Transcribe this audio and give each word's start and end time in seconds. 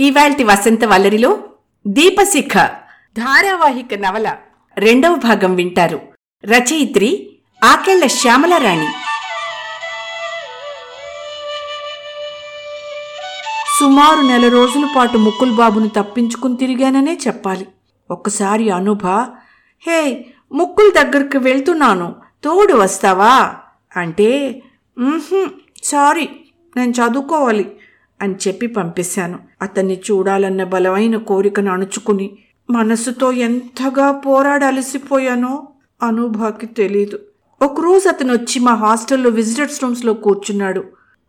ఇవాల్టి 0.00 0.44
వసంత 0.44 0.84
వల్లరిలో 0.84 1.38
దీపశిఖ 1.86 2.52
ధారావాహిక 3.18 3.94
నవల 3.94 4.36
రెండవ 4.76 5.14
భాగం 5.14 5.54
వింటారు. 5.54 6.00
రచయిత్రి 6.44 7.38
ఆకెళ్ళ 7.64 8.06
శ్యామలారాణి. 8.06 8.86
సుమారు 13.80 14.20
నెల 14.20 14.48
రోజుల 14.48 14.88
పాటు 14.96 15.18
ముక్కుల్ 15.18 15.52
బాబును 15.52 15.88
తప్పించుకుని 15.88 16.56
తిరిగాననే 16.56 17.18
చెప్పాలి. 17.26 17.66
ఒక్కసారి 18.10 18.70
అనుభ 18.70 19.06
హే 19.86 20.26
ముక్కుల్ 20.52 20.92
దగ్గరికి 20.92 21.38
వెళ్తున్నాను. 21.38 22.14
తోడు 22.44 22.74
వస్తావా? 22.74 23.54
అంటే 23.96 24.62
సారీ 25.84 26.28
నేను 26.76 26.90
చదువుకోవాలి. 26.90 27.72
అని 28.22 28.34
చెప్పి 28.34 28.66
పంపేశాను. 28.66 29.38
అతన్ని 29.62 30.00
చూడాలన్న 30.10 30.64
బలమైన 30.64 31.16
కోరికను 31.16 31.72
అణుచుకుని 31.72 32.30
మనసుతో 32.70 33.32
ఎంతగా 33.32 34.12
పోరాడలసిపోయానో 34.12 35.68
అనుభాకి 36.02 36.66
తెలీదు. 36.66 37.18
ఒకరోజు 37.62 38.08
అతను 38.08 38.32
వచ్చి 38.32 38.60
మా 38.60 38.74
హాస్టల్లో 38.74 39.30
విజిటర్స్ 39.30 39.82
రూమ్స్లో 39.82 40.14
కూర్చున్నాడు. 40.14 40.84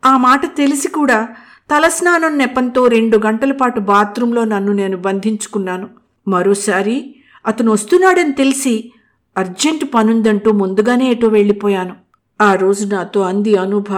ఆ 0.05 0.18
మాట 0.18 0.55
తెలిసి 0.55 0.88
కూడా 0.88 1.27
తలస్నానం 1.72 2.38
నెపంతో 2.38 2.88
రెండు 2.88 3.18
గంటల 3.18 3.52
పాటు 3.52 3.80
బాత్రూంలో 3.80 4.46
నన్ను 4.46 4.71
నేను 4.71 4.98
బంధించుకున్నాను. 4.98 5.90
మరోసారి 6.27 7.16
అతను 7.48 7.71
వస్తున్నాడని 7.71 8.32
తెలిసి 8.32 8.91
అర్జెంటు 9.38 9.85
పనుందంటూ 9.85 10.52
ముందుగానే 10.52 11.12
ఎటో 11.12 11.27
వెళ్ళిపోయాను. 11.27 11.96
ఆ 12.41 12.54
రోజు 12.54 12.85
నాతో 12.85 13.21
అంది 13.21 13.55
అనుభ 13.55 13.94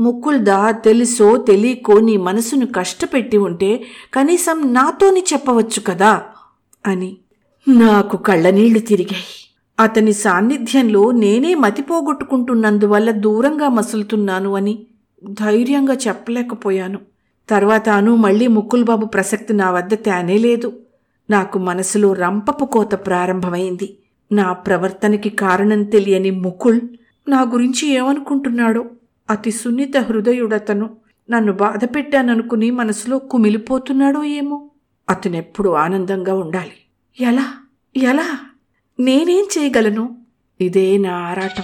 ముక్కుల్దా 0.00 0.70
తెలుసో 0.70 1.36
తెలియకో 1.36 2.00
నీ 2.00 2.16
మనసును 2.16 2.66
కష్టపెట్టి 2.66 3.36
ఉంటే 3.36 3.84
కనీసం 4.14 4.74
నాతోని 4.74 5.24
చెప్పవచ్చు 5.32 5.80
కదా? 5.86 6.22
అని. 6.86 7.16
నాకు 7.68 8.16
కళ్ళనీళ్ళు 8.16 8.78
తిరిగాయి. 8.78 9.24
అతని 9.80 10.12
సాన్నిధ్యంలో 10.12 11.10
నేనే 11.10 11.54
మతిపోగొట్టుకుంటున్నందువల్ల 11.54 13.10
దూరంగా 13.10 13.68
మసులుతున్నాను 13.68 14.56
అని 14.56 14.86
ధైర్యంగా 15.30 15.94
చెప్పలేకపోయాను. 15.94 16.98
తర్వాత 17.48 17.88
అను 17.88 18.16
మళ్ళీ 18.16 18.46
ముక్కుల్బాబు 18.46 19.06
ప్రసక్తి 19.06 19.52
నా 19.52 19.70
వద్ద 19.70 19.94
తేనే 19.94 20.38
లేదు. 20.38 20.72
నాకు 21.30 21.58
మనసులో 21.58 22.12
రంపపు 22.12 22.64
కోత 22.64 22.94
ప్రారంభమైంది. 22.94 23.98
నా 24.32 24.52
ప్రవర్తనకి 24.52 25.28
కారణం 25.28 25.84
తెలియని 25.84 26.30
ముకుల్ 26.30 26.80
నా 27.28 27.42
గురించి 27.42 27.88
ఏమనుకుంటున్నాడో? 27.88 28.84
అతి 29.30 29.50
సున్నిత 29.50 29.96
హృదయుడతను 29.96 30.96
నన్ను 31.30 31.52
బాధ 31.52 31.84
పెట్టాననుకుని 31.84 32.70
మనసులో 32.70 33.18
కుమిలిపోతున్నాడో 33.18 34.24
ఏమో. 34.24 34.70
అతనెప్పుడు 35.10 35.70
ఆనందంగా 35.70 36.34
ఉండాలి. 36.34 36.72
ఎలా? 37.20 37.52
ఎలా? 37.96 38.38
నేనేం 39.00 39.46
చేయగలను? 39.58 40.18
ఇదే 40.60 40.98
నా 40.98 41.14
ఆరాటం. 41.16 41.62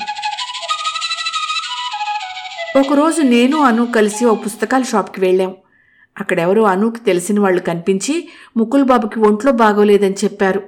ఒకరోజు 2.80 3.22
నేను 3.22 3.58
అను 3.58 3.86
కలిసి 3.86 4.24
ఓ 4.24 4.34
పుస్తకాల 4.34 4.82
షాప్కి 4.82 5.20
వెళ్ళాం. 5.20 5.54
అక్కడెవరో 6.20 6.62
అనుకి 6.62 7.00
తెలిసిన 7.00 7.40
వాళ్ళు 7.40 7.60
కనిపించి 7.60 8.28
ముకుల్ 8.56 8.84
బాబుకి 8.84 9.20
ఒంట్లో 9.20 9.52
బాగోలేదని 9.52 10.14
చెప్పారు. 10.24 10.62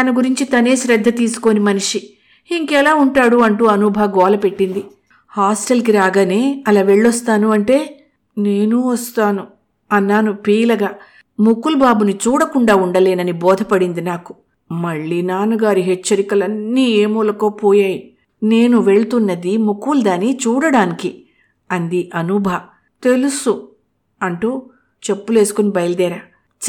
తన 0.00 0.16
గురించి 0.16 0.44
తనే 0.44 0.76
శ్రద్ధ 0.76 1.08
తీసుకొని 1.08 1.60
మనిషి 1.60 2.10
ఇంకెలా 2.50 2.94
ఉంటాడు? 2.94 3.36
అంటూ 3.36 3.64
అనూభ 3.66 3.98
గోల 3.98 4.36
పెట్టింది. 4.36 4.84
హాస్టల్కి 5.36 5.92
రాగానే 5.92 6.64
అలా 6.68 6.82
వెళ్ళొస్తాను 6.82 7.48
అంటే 7.48 8.04
నేను 8.38 8.88
వస్తాను 8.88 9.46
అన్నాను 9.92 10.32
పీలగా. 10.32 10.90
ముకుల్ 11.40 11.76
బాబుని 11.76 12.18
చూడకుండా 12.28 12.74
ఉండలేనని 12.76 13.32
బోధపడింది 13.32 14.00
నాకు. 14.00 14.34
మళ్ళీ 14.72 15.22
నాన్నగారి 15.22 15.80
హెచ్చరికలన్నీ 15.80 16.84
ఏమూలకో 16.84 17.48
పోయాయి. 17.48 18.12
నేను 18.42 18.78
వెళ్తున్నది 18.78 19.56
ముకుల్ 19.56 20.02
దాని 20.02 20.38
చూడడానికి 20.46 21.24
అంది 21.72 22.10
అనూభ. 22.14 22.48
తెలుసు 23.02 23.68
అంటూ 24.22 24.62
చెప్పులేసుకుని 25.10 25.70
బయలుదేరా. 25.70 26.16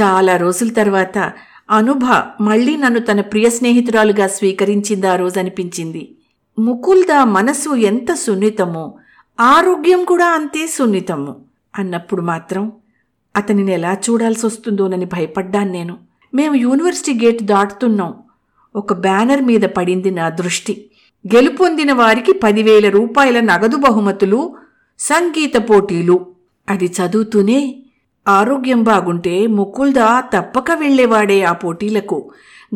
చాలా 0.01 0.37
రోజుల 0.37 0.69
తర్వాత 0.69 1.33
అనుభ 1.71 2.03
మళ్ళీ 2.41 2.77
నన్ను 2.77 2.99
తన 2.99 3.21
ప్రియ 3.21 3.49
స్నేహితురాలుగా 3.49 4.27
స్వీకరించింది 4.27 5.07
ఆ 5.07 5.15
రోజు 5.15 5.39
అనిపించింది. 5.39 6.15
ముకుల్దా 6.59 7.25
మనసు 7.25 7.75
ఎంత 7.75 8.13
సున్నితమో 8.13 8.93
ఆరోగ్యం 9.39 10.03
కూడా 10.03 10.25
అంతే 10.25 10.67
సున్నితము 10.67 11.35
అన్నప్పుడు 11.75 12.21
మాత్రం 12.21 12.71
అతనిని 13.35 13.71
ఎలా 13.71 13.93
చూడాల్సి 13.93 14.45
వస్తుందోనని 14.45 15.05
భయపడ్డాను 15.05 15.71
నేను. 15.71 15.97
మేము 16.33 16.55
యూనివర్సిటీ 16.55 17.25
గేట్ 17.25 17.43
దాటుతున్నాం. 17.43 18.13
ఒక 18.75 18.93
బ్యానర్ 18.93 19.41
మీద 19.41 19.61
పడింది 19.61 20.11
నా 20.11 20.29
దృష్టి. 20.29 20.91
గెలుపొందిన 21.35 21.93
వారికి 21.93 22.33
పదివేల 22.33 22.89
రూపాయల 22.89 23.39
నగదు 23.39 23.77
బహుమతులు 23.77 24.55
సంగీత 24.99 25.69
పోటీలు. 25.69 26.27
అది 26.69 26.85
చదువుతూనే 26.85 27.83
ఆరోగ్యం 28.27 28.83
బాగుంటే 28.83 29.47
ముకుల్దా 29.47 30.19
తప్పక 30.19 30.71
వెళ్ళేవాడే 30.71 31.43
ఆ 31.43 31.51
పోటీలకు. 31.51 32.31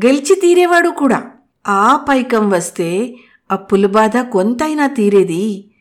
గెలిచి 0.06 0.36
తీరేవాడు 0.36 0.90
కూడా. 0.90 1.24
ఆ 1.68 2.06
పైకం 2.10 2.50
వస్తే 2.50 3.16
అప్పుల 3.52 3.86
బాధ 3.86 4.18
కొంతైనా 4.18 4.88
తీరేది? 4.88 5.72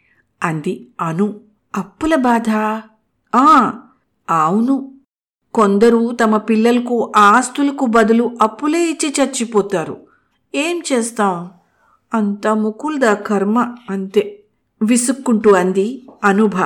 అంది 0.42 0.88
అను. 1.00 1.40
అప్పుల 1.76 2.14
బాధ? 2.14 2.50
ఆ 3.36 3.72
అవును. 4.30 4.94
కొందరు 5.54 6.12
తమ 6.12 6.36
పిల్లలకు 6.36 7.12
ఆస్తులకు 7.16 7.86
బదులు 7.86 8.36
అప్పులే 8.42 8.90
ఇచ్చి 8.90 9.14
చచ్చిపోతారు. 9.20 9.96
ఏం 10.54 10.82
చేస్తాం? 10.92 11.50
అంతా 12.14 12.54
ముకుల్దా 12.54 13.14
కర్మ 13.14 13.74
అంతే. 13.90 14.42
విసుక్కుంటూ 14.82 15.52
అంది 15.52 16.02
అనుభ. 16.24 16.56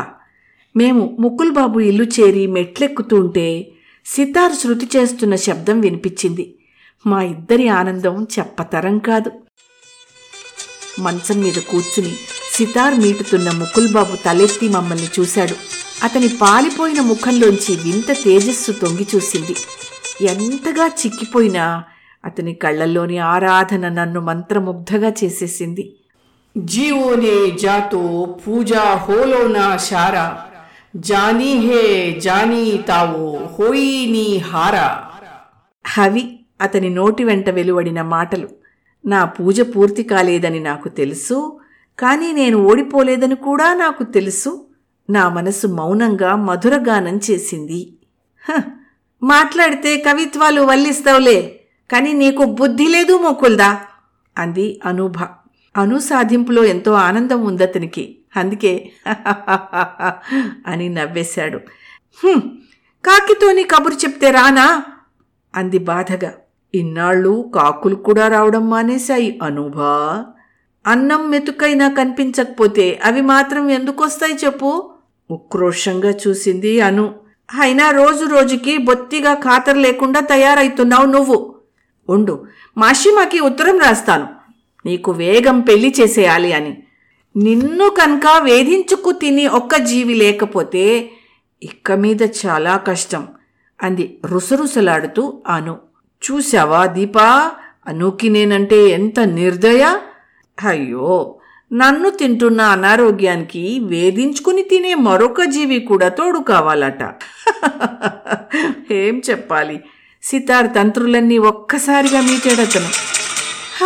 మేము 0.77 1.17
ముకుల్ 1.21 1.53
బాబు 1.53 1.81
ఇల్లు 1.81 2.05
చేరి 2.05 2.47
మెట్లెక్కుతుంటే 2.47 3.73
సితార్ 4.07 4.53
శృతి 4.53 4.89
చేస్తున్న 4.97 5.35
శబ్దం 5.35 5.81
వినిపించింది. 5.81 6.59
మా 7.07 7.23
ఇద్దరి 7.23 7.69
ఆనందం 7.69 8.27
చెప్పతరం 8.39 8.99
కాదు. 8.99 9.33
మంచం 10.99 11.41
మీద 11.41 11.55
కూర్చుని 11.55 12.15
సితార్ 12.53 12.95
మీటుతున్న 12.95 13.51
ముకుల్ 13.51 13.93
బాబు 13.93 14.17
తలెత్తి 14.17 14.69
మమ్మల్ని 14.69 15.09
చూశాడు. 15.21 15.55
అతని 16.05 16.29
పాలిపోయిన 16.29 17.01
ముఖంలోంచి 17.01 17.77
వింత 17.77 18.13
తేజస్సు 18.25 18.73
తొంగి 18.73 19.07
చూసింది. 19.15 19.57
ఎంతగా 20.25 20.87
చిక్కిపోయినా 20.87 21.85
అతని 22.25 22.55
కళ్ళల్లోని 22.55 23.19
ఆరాధన 23.19 23.89
నన్ను 23.89 24.21
మంత్రముగ్ధగా 24.21 25.13
చేసేసింది. 25.25 25.97
జీవోనే 26.57 27.51
జాతో 27.51 28.37
పూజా 28.47 28.83
హోలోనా 28.83 29.77
శారా 29.77 30.43
జానీ 30.97 31.55
హే 31.55 32.13
జానీ 32.21 32.85
తావో 32.89 33.49
హోయినీ 33.59 34.37
హారా. 34.37 35.05
హవి 35.87 36.41
అతని 36.61 36.91
నోటి 36.91 37.25
వెంట 37.25 37.51
వెలువడిన 37.51 38.03
మాటలు. 38.03 38.49
నా 39.05 39.25
పూజ 39.35 39.61
పూర్తి 39.75 40.03
కాలేదని 40.05 40.61
నాకు 40.61 40.89
తెలుసు 40.93 41.39
కానీ 41.99 42.33
నేను 42.33 42.57
ఓడిపోలేదని 42.63 43.35
కూడా 43.47 43.75
నాకు 43.75 44.03
తెలుసు. 44.09 44.51
నా 45.09 45.29
మనసు 45.29 45.67
మౌనంగా 45.71 46.37
మధురగానం 46.43 47.21
చేసింది 47.27 47.81
"హ, 48.45 48.53
మాట్లాడితే 49.23 49.97
కవిత్వాలు 49.99 50.61
వల్లిస్తావులే 50.63 51.39
కానీ 51.91 52.13
నీకు 52.13 52.45
బుద్ధి 52.53 52.87
లేదు 52.87 53.19
మొక్కుల్దా 53.19 53.71
అంది 54.37 54.81
అనూభ. 54.85 55.19
అను 55.75 55.99
సాధింపులో 56.01 56.65
ఎంతో 56.65 56.93
ఆనందం 57.03 57.41
ఉందతనికి. 57.45 58.05
అందుకే 58.37 58.73
అని 60.67 60.89
నవ్వేశాడు. 60.89 61.59
కాకితోని 63.05 63.65
కబురు 63.65 63.95
చెప్తే 63.95 64.31
రానా? 64.31 64.67
అంది 65.55 65.79
బాధగా. 65.85 66.31
ఇన్నాళ్ళు 66.75 67.53
కాకులు 67.55 67.95
కూడా 67.95 68.29
రావడం 68.29 68.71
మానేశాయి 68.71 69.41
అనూభా. 69.43 70.25
అన్నం 70.87 71.31
మెతుకైనా 71.31 71.89
కనిపించకపోతే 71.89 73.01
అవి 73.05 73.21
మాత్రం 73.21 73.71
ఎందుకొస్తాయి 73.71 74.35
చెప్పు? 74.45 74.95
ఉక్రోషంగా 75.31 76.11
చూసింది 76.11 76.81
అను. 76.81 77.15
అయినా 77.61 77.91
రోజు 77.91 78.25
రోజుకి 78.25 78.79
బొత్తిగా 78.79 79.35
ఖాతరు 79.35 79.79
లేకుండా 79.79 80.21
తయారైతున్నావు 80.21 81.07
నువ్వు. 81.07 81.55
ఉండు 82.09 82.45
మాషిమాకి 82.79 83.41
ఉత్తరం 83.41 83.79
రాస్తాను. 83.79 84.29
నీకు 84.87 85.13
వేగం 85.13 85.61
పెళ్ళి 85.61 85.95
చేసేయాలి 86.01 86.53
అని. 86.53 86.83
నిన్ను 87.37 87.89
కనుక 87.89 88.43
వేధించుకు 88.43 89.13
తిని 89.13 89.47
ఒక్క 89.47 89.77
జీవి 89.77 90.15
లేకపోతే 90.15 91.11
ఇక్క 91.63 91.93
మీద 91.93 92.23
చాలా 92.23 92.77
కష్టం 92.77 93.29
అంది 93.83 94.19
రుసరుసలాడుతూ 94.27 95.43
అను. 95.49 95.92
చూశావా 96.25 96.87
దీపా? 96.87 97.51
అనుకి 97.87 98.29
నేనంటే 98.29 98.89
ఎంత 98.89 99.21
నిర్దయ? 99.21 99.99
అయ్యో 100.65 101.39
నన్ను 101.73 102.11
తింటున్న 102.11 102.61
అనారోగ్యానికి 102.61 103.81
వేధించుకుని 103.83 104.63
తినే 104.63 104.95
మరొక 104.95 105.43
జీవి 105.43 105.81
కూడా 105.81 106.09
తోడు 106.09 106.39
కావాలట. 106.39 107.15
ఏం 108.93 109.23
చెప్పాలి? 109.31 109.81
సితార్ 110.23 110.75
తంత్రులన్నీ 110.75 111.39
ఒక్కసారిగా 111.39 112.21
మీటాడతను. 112.21 112.91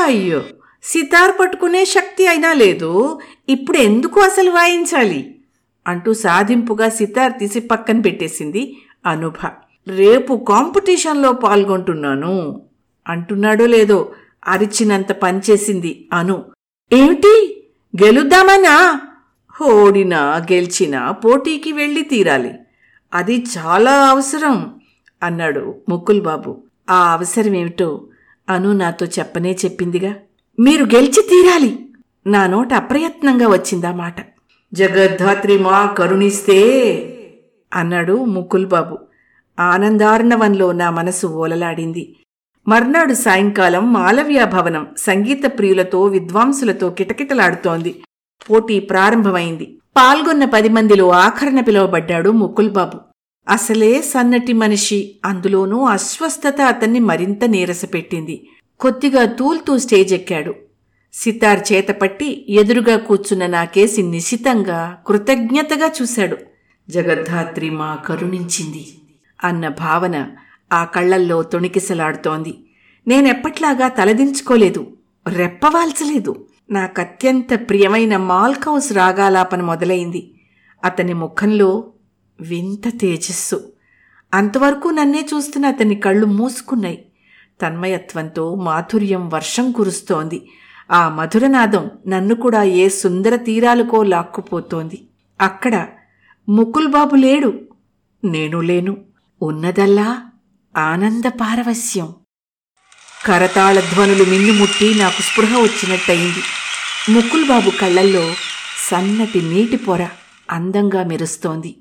అయ్యో 0.05 0.43
సితార్ 0.83 1.41
పట్టుకునే 1.41 1.85
శక్తి 1.85 2.27
అయినా 2.27 2.53
లేదు. 2.53 3.21
ఇప్పుడు 3.49 3.79
ఎందుకు 3.79 4.21
అసలు 4.21 4.50
వాయించాలి? 4.50 5.35
అంటూ 5.87 6.15
సాధింపుగా 6.15 6.88
సితార్ 6.88 7.33
తీసి 7.38 7.61
పక్కన 7.61 8.00
పెట్టేసింది 8.00 8.77
అనుభ. 9.06 9.47
రేపు 9.88 10.44
కాంపిటీషన్లో 10.49 11.33
పాల్గొంటున్నాను. 11.33 12.62
అంటున్నాడో 13.09 13.67
లేదో 13.67 14.12
అరిచినంత 14.49 15.12
పనిచేసింది 15.12 16.09
అను. 16.12 16.44
ఏమిటి? 16.93 17.65
గెలుద్దామనా? 18.03 19.00
ఓడినా 19.62 20.37
గెలిచినా 20.37 21.11
పోటీకి 21.11 21.73
వెళ్ళి 21.73 22.03
తీరాలి. 22.03 22.55
అది 23.15 23.44
చాలా 23.59 24.11
అవసరం 24.11 24.81
అన్నాడు 25.23 25.75
ముకుల్ 25.88 26.23
బాబు 26.23 26.62
ఆ 26.91 27.12
అవసరం 27.12 27.55
ఏమిటో 27.55 28.06
అను 28.49 28.73
నాతో 28.73 29.06
చెప్పనే 29.06 29.53
చెప్పిందిగా. 29.65 30.15
మీరు 30.59 30.85
గెలిచి 30.85 31.23
తీరాలి. 31.23 31.79
నా 32.27 32.47
నోట 32.47 32.75
అప్రయత్నంగా 32.75 33.49
వచ్చిందా 33.49 33.93
మాట. 33.93 34.15
జగద్ధాత్రి 34.75 35.59
మా 35.59 35.87
కరుణిస్తే 35.87 36.59
అన్నాడు 37.75 38.25
ముకుల్ 38.25 38.67
బాబు 38.67 38.99
ఆనందార్ణవంలో 39.61 40.73
నా 40.73 40.91
మనసు 40.91 41.26
ఓలలాడింది. 41.26 42.17
మర్నాడు 42.69 43.14
సాయంకాలం 43.14 43.93
మాలవ్య 43.93 44.44
భవనం 44.44 44.87
సంగీత 44.99 45.58
ప్రియులతో 45.58 46.05
విద్వాంసులతో 46.05 46.91
కిటకిటలాడుతోంది. 46.91 48.03
పోటీ 48.50 48.81
ప్రారంభమైంది. 48.81 49.79
పాల్గొన్న 49.97 50.44
పది 50.44 50.69
మందిలో 50.69 51.11
ఆఖరణ 51.11 51.61
పిలువబడ్డాడు 51.61 52.31
ముకుల్ 52.31 52.70
బాబు 52.70 52.99
అసలే 53.49 54.03
సన్నటి 54.03 54.53
మనిషి 54.53 55.17
అందులోనూ 55.25 55.85
అస్వస్థత 55.85 56.61
అతన్ని 56.61 56.99
మరింత 56.99 57.44
నీరసపెట్టింది. 57.44 58.49
కొద్దిగా 58.81 59.25
తూల్తూ 59.25 59.79
స్టేజ్ 59.79 60.14
ఎక్కాడు 60.14 60.55
సితార్ 61.12 61.73
చేతపట్టి 61.73 62.47
ఎదురుగా 62.49 62.97
కూర్చున్న 62.97 63.47
నాకేసి 63.47 64.02
నిశితంగా 64.02 64.99
కృతజ్ఞతగా 65.06 65.93
చూశాడు. 66.02 66.37
జగద్ధాత్రి 66.91 67.70
మా 67.70 67.94
కరుణించింది. 67.94 68.88
అన్న 69.47 69.69
భావన 69.69 70.27
ఆ 70.73 70.85
కళ్ళల్లో 70.85 71.43
తొణికిసలాడుతోంది. 71.43 72.59
నేనెప్పట్లాగా 73.09 73.89
తలదించుకోలేదు 73.89 74.97
రెప్పవాల్చలేదు. 75.29 76.47
నాకత్యంత 76.71 77.69
ప్రియమైన 77.69 78.17
మాల్కౌస్ 78.17 78.93
రాగాలాపన 78.93 79.63
మొదలైంది. 79.63 80.35
అతని 80.85 81.13
ముఖంలో 81.13 81.93
వింత 82.41 83.01
తేజస్సు. 83.01 83.73
అంతవరకు 84.35 84.89
నన్నే 84.89 85.29
చూస్తున్న 85.35 85.67
అతని 85.67 85.95
కళ్ళు 85.95 86.27
మూసుకున్నాయి. 86.27 87.05
తన్మయత్వంతో 87.63 88.55
మాధుర్యం 88.55 89.29
వర్షం 89.29 89.73
కురుస్తోంది. 89.73 90.49
ఆ 90.91 91.09
మధురనాదం 91.09 91.91
నన్ను 92.09 92.35
కూడా 92.35 92.63
ఏ 92.63 92.89
సుందర 92.89 93.37
తీరాలకో 93.37 94.03
లాక్కుపోతోంది. 94.03 95.07
అక్కడ 95.41 95.87
ముకుల్బాబు 96.49 97.15
లేడు. 97.15 97.53
నేను 98.25 98.61
లేను. 98.61 98.97
ఉన్నదల్లా? 99.43 100.23
ఆనంద 100.77 101.25
పారవస్యం 101.29 102.15
కరతాళ 103.27 103.81
ధ్వనులు 103.81 104.25
మిన్నుముట్టి 104.25 104.94
నాకు 104.94 105.23
స్పృహ 105.23 105.59
వచ్చినట్టయింది. 105.59 106.43
ముకుల్బాబు 107.12 107.71
కళ్ళల్లో 107.71 108.35
సన్నటి 108.91 109.43
నీటి 109.43 109.77
పొర 109.77 110.09
అందంగా 110.50 111.05
మెరుస్తోంది. 111.05 111.77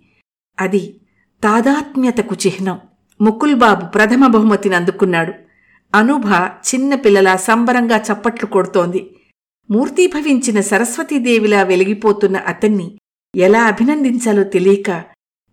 అది 0.59 1.01
తాదాత్మ్యతకు 1.43 2.35
చిహ్నం. 2.35 2.79
ముకుల్బాబు 3.21 3.85
ప్రథమ 3.85 4.27
బహుమతిని 4.27 4.75
అందుకున్నాడు. 4.75 5.33
అనుభ 5.95 6.25
చిన్నపిల్లల 6.43 7.35
సంబరంగా 7.35 7.97
చప్పట్లు 7.97 8.45
కొడుతోంది. 8.45 9.15
మూర్తీభవించిన 9.71 10.61
సరస్వతీదేవిలా 10.61 11.61
వెలిగిపోతున్న 11.61 12.37
అతన్ని 12.37 12.97
ఎలా 13.35 13.63
అభినందించాలో 13.63 14.43
తెలియక 14.43 15.03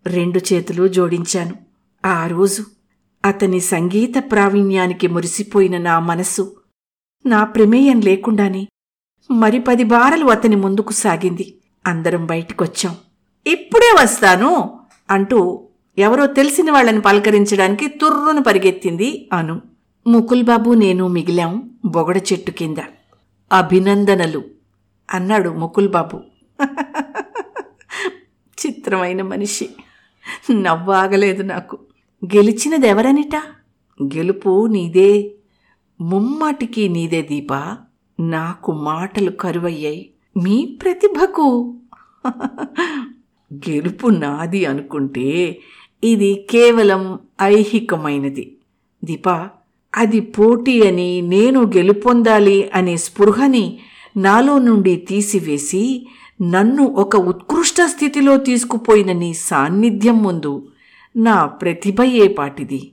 రెండు 0.07 0.41
చేతులు 0.53 0.89
జోడించాను. 0.89 1.72
ఆ 2.05 2.27
రోజు 2.27 2.65
అతని 3.25 3.61
సంగీత 3.61 4.13
ప్రావీణ్యానికి 4.19 5.07
మురిసిపోయిన 5.07 5.79
నా 5.79 5.99
మనసు 5.99 6.57
నా 7.27 7.45
ప్రమేయం 7.45 8.01
లేకుండానే 8.01 8.69
మరి 9.31 9.61
పది 9.61 9.85
బారలు 9.85 10.27
అతని 10.27 10.57
ముందుకు 10.57 10.93
సాగింది. 10.93 11.59
అందరం 11.87 12.27
బయటికొచ్చాం. 12.27 12.97
ఇప్పుడే 13.47 14.03
వస్తాను 14.03 14.79
అంటూ 15.11 15.69
ఎవరో 15.99 16.27
తెలిసిన 16.27 16.71
వాళ్ళని 16.71 17.01
పలకరించడానికి 17.01 17.89
తుర్రును 17.89 18.43
పరిగెత్తింది 18.43 19.29
అను. 19.33 19.63
ముకుల్బాబు 20.07 20.71
నేను 20.71 21.09
మిగిలాం 21.09 21.71
బొగడ 21.85 22.17
చెట్టు 22.17 22.51
కింద. 22.51 22.77
అభినందనలు 23.53 24.45
అన్నాడు 25.11 25.51
ముకుల్బాబు. 25.51 26.21
చిత్రమైన 28.67 29.23
మనిషి. 29.23 29.69
నవ్వాగలేదు 30.51 31.43
నాకు. 31.43 31.79
గెలిచినదెవరనిట? 32.25 33.37
గెలుపు 34.03 34.67
నీదే. 34.67 35.31
ముమ్మాటికి 36.01 36.89
నీదే 36.89 37.23
దీపా. 37.23 37.77
నాకు 38.21 38.73
మాటలు 38.73 39.31
కరువయ్యాయి. 39.31 40.11
మీ 40.37 40.79
ప్రతిభకు. 40.83 41.75
గెలుపు 43.55 44.09
నాది 44.09 44.65
అనుకుంటే 44.65 45.59
ఇది 46.05 46.47
కేవలం 46.51 47.19
ఐహికమైనది. 47.43 48.57
దీపా 49.05 49.51
అది 49.95 50.21
పోటీ 50.21 50.87
అని 50.87 51.23
నేను 51.23 51.63
గెలుపొందాలి 51.63 52.71
అనే 52.75 52.97
స్పృహని 52.97 53.79
నాలో 54.17 54.59
నుండి 54.59 54.97
తీసివేసి 54.97 56.07
నన్ను 56.43 56.85
ఒక 56.85 57.17
ఉత్కృష్ట 57.17 57.77
స్థితిలో 57.87 58.37
తీసుకుపోయిన 58.37 59.13
నీ 59.13 59.35
సాన్నిధ్యం 59.35 60.23
ముందు 60.23 60.63
నా 61.17 61.47
ప్రతిభ 61.47 62.03
ఏ 62.03 62.29
పాటిది? 62.29 62.93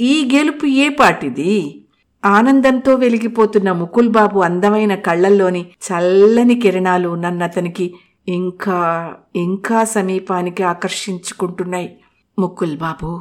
ఈ 0.00 0.30
గెలుపు 0.34 0.66
ఏ 0.66 0.88
పాటిది? 0.88 1.84
ఆనందంతో 2.24 2.94
వెలిగిపోతున్న 2.94 3.72
ముకుల్ 3.72 4.08
బాబు 4.08 4.40
అందమైన 4.40 4.94
కళ్ళల్లోని 4.94 5.62
చల్లని 5.62 6.60
కిరణాలు 6.60 7.14
నన్నతనికి 7.14 7.94
ఇంకా 8.28 9.16
ఇంకా 9.36 9.84
సమీపానికి 9.84 10.62
ఆకర్షించుకుంటున్నాయి. 10.62 11.98
ముకుల్ 12.38 12.76
బాబు 12.76 13.20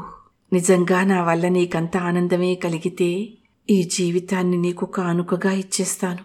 నిజంగా 0.53 1.03
నా 1.03 1.23
వల్ల 1.23 1.47
నీకంత 1.47 1.97
ఆనందమే 1.97 2.55
కలిగితే 2.55 3.29
ఈ 3.69 3.83
జీవితాన్ని 3.83 4.57
నీకు 4.57 4.85
కానుకగా 4.85 5.51
ఇచ్చేస్తాను. 5.51 6.19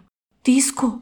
తీసుకో 0.45 0.93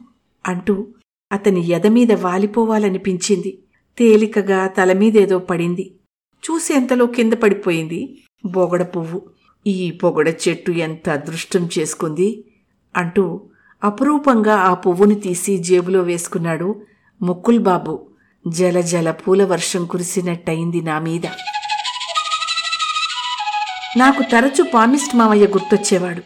అంటూ 0.47 0.87
అతని 1.31 1.69
ఎదమీద 1.69 2.11
వాలిపోవాలనిపించింది. 2.11 3.59
తేలికగా 3.97 4.67
తలమీదేదో 4.67 5.39
పడింది. 5.39 5.95
చూసేంతలో 6.45 7.05
కింద 7.05 7.33
పడిపోయింది 7.33 8.17
బొగడ 8.45 8.83
పువ్వు. 8.83 9.21
ఈ 9.67 9.91
పొగడ 9.91 10.33
చెట్టు 10.47 10.71
ఎంత 10.71 11.09
అదృష్టం 11.09 11.69
చేసుకుంది 11.79 12.43
అంటూ 12.97 13.41
అపురూపంగా 13.83 14.55
ఆ 14.55 14.73
పువ్వుని 14.73 15.15
తీసి 15.15 15.57
జేబులో 15.57 16.01
వేసుకున్నాడు 16.01 16.81
ముక్కుల్ 17.21 17.59
బాబు 17.59 18.07
జల 18.47 18.81
జల 18.81 19.11
పూల 19.11 19.43
వర్షం 19.43 19.85
కురిసినట్టయింది 19.85 20.81
నా 20.81 20.99
మీద. 20.99 21.25
నాకు 23.97 24.23
తరచు 24.31 24.63
పామిస్ట్ 24.73 25.15
మామయ్య 25.15 25.47
గుర్తొచ్చేవాడు. 25.47 26.21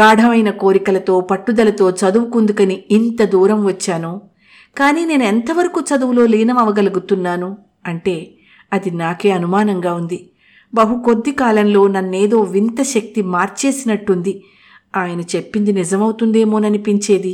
గాఢమైన 0.00 0.50
కోరికలతో 0.50 1.20
పట్టుదలతో 1.20 1.90
చదువుకుందుకని 1.90 2.84
ఇంత 2.90 3.22
దూరం 3.22 3.66
వచ్చాను. 3.66 4.20
కానీ 4.78 5.04
నేను 5.04 5.22
ఎంతవరకు 5.22 5.80
చదువులో 5.80 6.26
లీనమవగలుగుతున్నాను 6.26 7.58
అంటే 7.86 8.34
అది 8.74 8.90
నాకే 8.90 9.30
అనుమానంగా 9.30 9.94
ఉంది. 9.94 10.18
బహు 10.74 10.94
కొద్ది 11.04 11.32
కాలంలో 11.32 11.82
నన్నేదో 11.86 12.40
వింత 12.40 12.82
శక్తి 12.82 13.22
మార్చేసినట్టుంది. 13.34 14.32
ఆయన 14.96 15.20
చెప్పింది 15.20 15.72
నిజమవుతుందేమోననిపించేది 15.72 17.32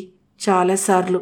చాలాసార్లు 0.49 1.21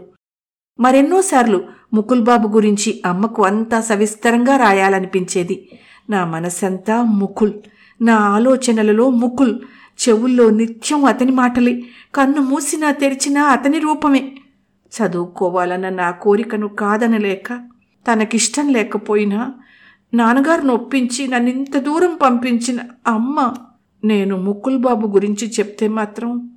మరెన్నోసార్లు 0.80 1.58
ముకుల్బాబు 1.94 2.48
గురించి 2.48 2.90
అమ్మకు 3.06 3.40
అంతా 3.44 3.80
సవిస్తరంగా 3.80 4.56
రాయాలనిపించేది. 4.56 5.56
నా 6.10 6.24
మనసంతా 6.24 7.02
ముకుల్ 7.02 7.52
నా 8.02 8.14
ఆలోచనలలో 8.16 9.10
ముకుల్ 9.10 9.54
చెవుల్లో 10.02 10.50
నిత్యం 10.50 11.04
అతని 11.04 11.32
మాటలే 11.32 11.82
కన్ను 12.14 12.40
మూసినా 12.40 12.90
తెరిచినా 12.90 13.42
అతని 13.42 13.78
రూపమే. 13.78 14.22
చదువుకోవాలన్న 14.92 15.88
నా 15.88 16.10
కోరికను 16.10 16.68
కాదనలేక 16.68 17.48
తనకిష్టం 18.08 18.66
లేకపోయినా 18.72 19.40
నాన్నగారు 20.14 20.62
నొప్పించి 20.62 21.28
నన్ను 21.28 21.50
ఇంత 21.50 21.76
దూరం 21.76 22.14
పంపించిన 22.14 22.80
అమ్మ 23.06 23.54
నేను 24.04 24.36
ముకుల్ 24.36 24.78
బాబు 24.78 25.06
గురించి 25.06 25.48
చెప్తే 25.48 25.88
మాత్రం 25.88 26.50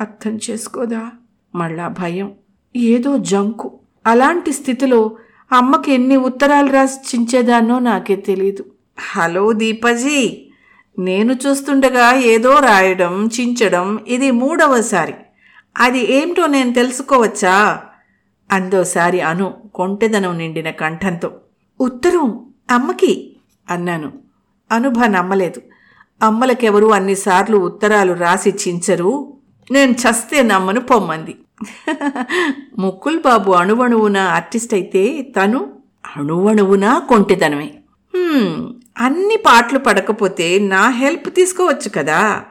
అర్థం 0.00 0.38
చేసుకోదా? 0.50 1.12
మళ్ళా 1.54 1.88
భయం. 1.88 2.32
ఏదో 2.76 3.18
జంకు. 3.18 3.80
అలాంటి 4.06 4.52
స్థితిలో 4.52 5.16
అమ్మకి 5.52 5.92
ఎన్ని 5.92 6.16
ఉత్తరాలు 6.16 6.70
రాసి 6.70 7.16
చించేదాన్నో 7.16 7.78
నాకే 7.78 8.16
తెలీదు. 8.16 8.64
హలో 9.12 9.52
దీపజీ! 9.52 10.44
నేను 10.98 11.32
చూస్తుండగా 11.32 12.12
ఏదో 12.12 12.58
రాయడం 12.58 13.26
చించడం 13.26 13.98
ఇది 14.08 14.30
మూడవసారి. 14.30 15.14
అది 15.76 16.14
ఏమిటో 16.14 16.46
నేను 16.46 16.72
తెలుసుకోవచ్చా? 16.72 17.82
అందోసారి 18.50 19.20
అను 19.20 19.54
కొంటెదనం 19.74 20.38
నిండిన 20.38 20.70
కంఠంతో. 20.70 21.30
ఉత్తరం 21.80 22.47
అమ్మకి 22.70 23.36
అన్నాను. 23.70 24.12
అనుభ 24.72 25.04
నమ్మలేదు. 25.04 25.62
అమ్మలకెవరూ 26.22 26.88
అన్నిసార్లు 26.88 27.56
ఉత్తరాలు 27.56 28.12
రాసి 28.12 28.50
చించరు. 28.50 29.36
నేను 29.70 29.92
చస్తే 29.92 30.42
నమ్మను 30.42 30.80
పొమ్మంది. 30.80 31.36
ముక్కుల్ 32.78 33.20
బాబు 33.20 33.50
అణువణువున 33.50 34.16
ఆర్టిస్ట్ 34.16 34.74
అయితే 34.74 35.22
తను 35.22 35.78
అణువణువున 36.16 37.02
కొంటిదనమే. 37.08 37.74
అన్ని 38.98 39.36
పాటలు 39.46 39.78
పడకపోతే 39.78 40.58
నా 40.58 40.88
హెల్ప్ 40.88 41.34
తీసుకోవచ్చు 41.34 41.88
కదా? 41.88 42.44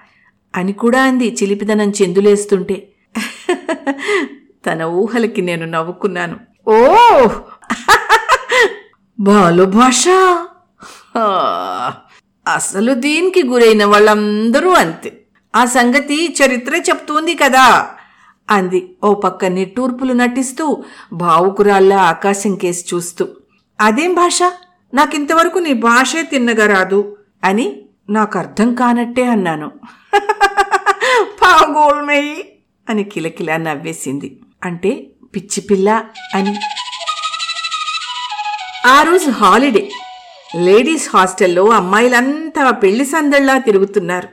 అని 0.55 0.73
కూడా 0.73 1.03
అంది 1.03 1.33
చిలిపిదనం 1.33 1.89
చెందులేస్తుంటే. 1.89 2.87
తన 4.65 4.83
ఊహలకి 4.83 5.41
నేను 5.41 5.65
నవ్వుకున్నాను. 5.65 6.39
ఓ 6.67 6.97
భాష. 9.19 10.07
అసలు 12.47 12.93
దీనికి 12.93 13.43
గురైన 13.43 13.85
వాళ్ళందరూ 13.85 14.71
అంతే. 14.71 15.09
ఆ 15.55 15.65
సంగతి 15.65 16.35
చరిత్ర 16.43 16.75
చెప్తోంది 16.75 17.35
కదా 17.35 17.89
అంది 18.49 18.95
ఓ 19.03 19.13
పక్క 19.13 19.45
నిట్టూర్పులు 19.45 20.13
నటిస్తూ 20.13 20.83
భావుకురాల్లా 21.13 21.97
ఆకాశం 22.01 22.55
కేసి 22.55 22.95
చూస్తూ. 22.95 23.27
అదేం 23.81 24.13
భాష? 24.13 24.39
నాకింతవరకు 24.93 25.59
నీ 25.59 25.73
భాషే 25.73 26.23
తిన్నగా 26.23 26.67
రాదు 26.67 27.17
అని 27.43 27.81
నాకు 28.09 28.39
అర్థం 28.39 28.75
కానట్టే 28.75 29.23
అన్నాను. 29.27 29.71
పాగోల్మయ్యి 31.41 32.37
అని 32.89 33.03
కిలకిలా 33.03 33.57
నవ్వేసింది. 33.57 34.39
అంటే 34.63 34.91
పిచ్చి 35.35 35.61
పిల్ల 35.61 35.89
అని 36.35 36.53
ఆ 38.87 39.01
రోజు 39.01 39.29
హాలిడే. 39.31 39.81
లేడీస్ 40.55 41.05
హాస్టల్లో 41.13 41.63
అమ్మాయిలంతా 41.77 42.71
పెళ్ళి 42.71 43.05
సందళ్ళా 43.05 43.55
తిరుగుతున్నారు. 43.57 44.27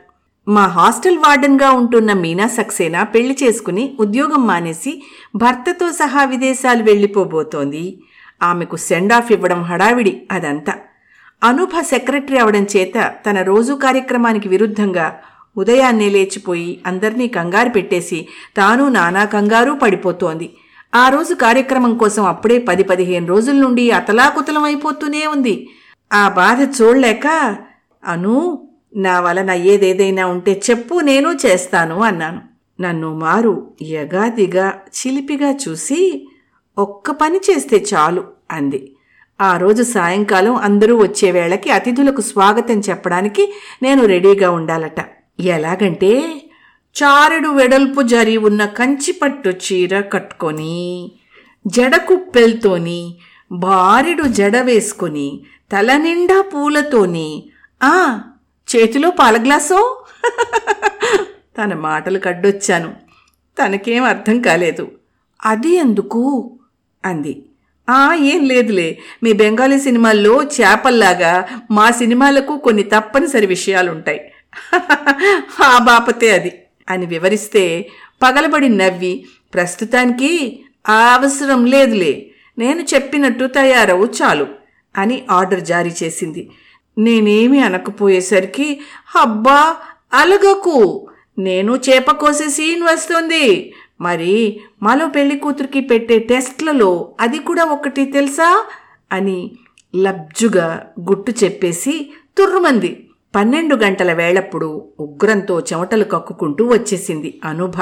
మా 0.47 0.65
హాస్టల్ 0.67 1.17
వార్డెన్గా 1.17 1.69
ఉంటున్న 1.71 2.13
మీనా 2.13 2.47
సక్సేనా 2.47 3.03
పెళ్ళి 3.03 3.35
చేసుకుని 3.43 3.83
ఉద్యోగం 3.99 4.47
మానేసి 4.47 5.01
భర్తతో 5.35 5.91
సహా 5.91 6.23
విదేశాలు 6.23 6.83
వెళ్ళిపోబోతోంది. 6.83 7.83
ఆమెకు 8.43 8.75
సెండ్ 8.75 9.13
ఆఫ్ 9.13 9.31
ఇవ్వడం 9.31 9.63
హడావిడి 9.63 10.13
అదంతా. 10.31 10.75
అనుభ 11.43 11.81
సెక్రటరీ 11.81 12.37
అవడం 12.37 12.67
చేత 12.75 13.15
తన 13.25 13.41
రోజు 13.41 13.73
కార్యక్రమానికి 13.73 14.49
విరుద్ధంగా 14.49 15.07
ఉదయాన్నే 15.57 16.09
లేచిపోయి 16.09 16.71
అందరినీ 16.85 17.27
కంగారు 17.27 17.69
పెట్టేసి 17.69 18.27
తాను 18.57 18.89
నానా 18.89 19.25
కంగారు 19.25 19.71
పడిపోతోంది. 19.71 20.47
ఆ 20.95 21.09
రోజు 21.09 21.33
కార్యక్రమం 21.35 21.97
కోసం 21.97 22.23
అప్పుడే 22.25 22.57
పది 22.59 22.83
పదిహేను 22.83 23.27
రోజుల 23.27 23.55
నుండి 23.55 23.91
అతలాకుతలం 23.91 24.63
అయిపోతూనే 24.63 25.25
ఉంది. 25.25 25.55
ఆ 26.13 26.29
బాధ 26.29 26.61
చూడలేక 26.77 27.27
అను 28.03 28.35
నా 28.95 29.19
వలన 29.19 29.51
ఏదేదైనా 29.51 30.25
ఉంటే 30.25 30.61
చెప్పు 30.69 30.95
నేను 30.99 31.29
చేస్తాను 31.45 31.97
అన్నాను. 32.01 32.41
నన్ను 32.81 33.09
మారు 33.15 33.53
యగాదిగా 33.81 34.67
చిలిపిగా 34.97 35.51
చూసి 35.63 36.27
ఒక్క 36.77 37.11
పని 37.11 37.37
చేస్తే 37.37 37.85
చాలు 37.93 38.23
అంది. 38.51 38.81
ఆ 39.41 39.57
రోజు 39.57 39.83
సాయంకాలం 39.83 40.55
అందరూ 40.55 40.93
వచ్చే 41.03 41.31
వేళకి 41.31 41.69
అతిథులకు 41.69 42.21
స్వాగతం 42.21 42.79
చెప్పడానికి 42.79 43.43
నేను 43.83 44.05
రెడీగా 44.05 44.49
ఉండాలట. 44.51 44.99
ఎలాగంటే 45.39 46.11
చారెడు 46.95 47.49
వెడల్పు 47.49 48.01
జరి 48.01 48.37
ఉన్న 48.37 48.65
కంచిపట్టు 48.65 49.49
చీర 49.49 50.01
కట్టుకొని 50.01 51.11
జడకుప్పెల్తోని 51.67 53.17
బారెడు 53.51 54.23
జడ 54.23 54.55
వేసుకొని 54.57 55.45
తల 55.71 55.97
నిండా 55.97 56.41
పూలతోని 56.41 57.49
ఆ 57.83 58.23
చేతిలో 58.67 59.09
పాలగ్లాసో 59.09 60.05
తన 61.57 61.73
మాటలు 61.73 62.19
కడ్డొచ్చాను. 62.19 62.93
తనకేం 63.57 64.03
అర్థం 64.03 64.41
కాలేదు. 64.41 64.91
అది 65.45 65.75
ఎందుకు? 65.75 66.21
అంది. 67.05 67.45
ఆ 67.89 68.13
ఏం 68.13 68.45
లేదులే. 68.45 68.99
మీ 69.23 69.33
బెంగాలీ 69.33 69.79
సినిమాల్లో 69.79 70.43
చేపల్లాగా 70.43 71.47
మా 71.71 71.91
సినిమాలకు 71.91 72.57
కొన్ని 72.57 72.83
తప్పనిసరి 72.83 73.45
విషయాలుంటాయి. 73.45 74.19
ఆ 75.61 75.79
బాపతే 75.79 76.31
అది. 76.31 76.51
అని 76.89 77.05
వివరిస్తే 77.05 77.89
పగలబడి 78.23 78.69
నవ్వి 78.69 79.25
ప్రస్తుతానికి 79.53 80.59
ఆ 80.89 81.13
అవసరం 81.13 81.65
లేదులే 81.65 82.31
నేను 82.57 82.81
చెప్పినట్టు 82.81 83.45
తయారవు 83.45 84.05
చాలు 84.05 84.47
అని 84.97 85.23
ఆర్డర్ 85.31 85.61
జారీ 85.61 85.91
చేసింది. 86.03 86.51
నేనేమి 86.97 87.59
అనకపోయేసరికి 87.59 88.79
అబ్బా 89.21 89.75
అలగకు 90.13 91.07
నేను 91.37 91.75
చేప 91.75 92.11
కోసే 92.11 92.49
సీన్ 92.49 92.83
వస్తుంది. 92.83 93.73
మరి 94.01 94.61
మాలో 94.83 95.07
పెళ్ళి 95.07 95.37
కూతురికి 95.37 95.81
పెట్టే 95.81 96.19
టెస్ట్లలో 96.19 97.15
అది 97.21 97.39
కూడా 97.39 97.63
ఒకటి 97.63 98.05
తెలుసా? 98.05 98.65
అని 99.11 99.51
లబ్జుగా 99.95 100.85
గుట్టు 100.99 101.33
చెప్పేసి 101.43 102.13
తుర్రుమంది. 102.37 103.04
పన్నెండు 103.35 103.75
గంటల 103.75 104.13
వేళప్పుడు 104.13 104.89
ఉగ్రంతో 104.99 105.59
చెమటలు 105.59 106.03
కక్కుకుంటూ 106.03 106.65
వచ్చేసింది 106.67 107.41
అనుభ. 107.43 107.73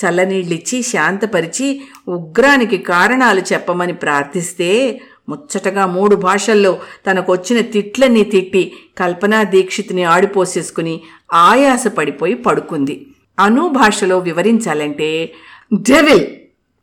చల్లనీళ్ళిచ్చి 0.00 0.82
శాంతపరిచి 0.82 1.80
ఉగ్రానికి 2.08 2.78
కారణాలు 2.78 3.40
చెప్పమని 3.52 3.92
ప్రార్థిస్తే 3.92 5.00
ముచ్చటగా 5.28 5.86
మూడు 5.86 6.16
భాషల్లో 6.16 6.78
తనకొచ్చిన 7.06 7.60
తిట్లన్నీ 7.60 8.24
తిట్టి 8.24 8.72
కల్పనా 8.98 9.42
దీక్షిత్ని 9.42 10.04
ఆడిపోసేసుకుని 10.04 11.00
ఆయాసపడిపోయి 11.32 12.34
పడుకుంది. 12.34 13.06
అను 13.38 13.68
భాషలో 13.68 14.18
వివరించాలంటే 14.18 15.32
డెవిల్ 15.74 16.26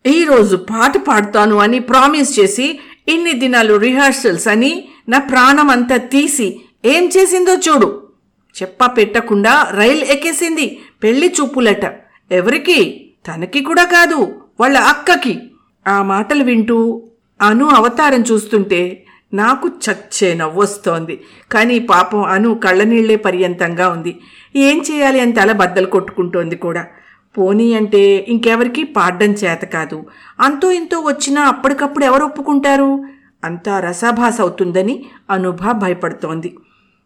ఈరోజు 0.05 0.55
పాట 0.55 0.97
పాడతాను 0.97 1.55
అని 1.57 1.79
ప్రామిస్ 1.79 2.39
చేసి 2.39 2.79
ఇన్ని 3.07 3.33
దినాలు 3.33 3.75
రిహార్సల్స్ 3.75 4.47
అని 4.47 4.89
నా 5.09 5.19
ప్రాణం 5.19 5.69
అంతా 5.69 5.97
తీసి 5.97 6.61
ఏం 6.85 7.09
చేసిందో 7.17 7.53
చూడు. 7.53 8.02
చెప్పా 8.61 8.87
పెట్టకుండా 8.87 9.67
రైలు 9.71 10.05
ఎక్కేసింది 10.05 10.79
పెళ్ళి 11.03 11.35
చూపులట. 11.41 11.85
ఎవరికి? 12.31 13.09
తనకి 13.27 13.63
కూడా 13.63 13.83
కాదు 13.83 14.41
వాళ్ళ 14.59 14.77
అక్కకి. 14.77 15.41
ఆ 15.87 16.03
మాటలు 16.03 16.43
వింటూ 16.43 17.03
అను 17.41 17.65
అవతారం 17.69 18.21
చూస్తుంటే 18.21 19.05
నాకు 19.33 19.67
చచ్చే 19.67 20.33
నవ్వొస్తోంది. 20.33 21.21
కానీ 21.51 21.79
పాపం 21.79 22.23
అను 22.23 22.55
కళ్ళనీళ్ళే 22.55 23.15
పర్యంతంగా 23.15 23.89
ఉంది. 23.89 24.19
ఏం 24.55 24.83
చేయాలి 24.91 25.19
అని 25.19 25.31
తల 25.31 25.51
బద్దలు 25.51 25.85
కొట్టుకుంటోంది 25.85 26.55
కూడా. 26.55 26.85
పోనీ 27.37 27.73
అంటే 27.73 28.25
ఇంకెవరికి 28.29 28.83
పాడడం 28.83 29.31
చేత 29.31 29.61
కాదు. 29.65 30.05
అంతో 30.39 30.71
ఇంతో 30.71 30.99
వచ్చినా 30.99 31.41
అప్పటికప్పుడు 31.41 32.05
ఎవరు 32.05 32.23
ఒప్పుకుంటారు? 32.23 33.03
అంతా 33.43 33.79
రసాభాస 33.79 34.41
అవుతుందని 34.41 35.05
అనుభ 35.29 35.71
భయపడుతోంది. 35.71 36.57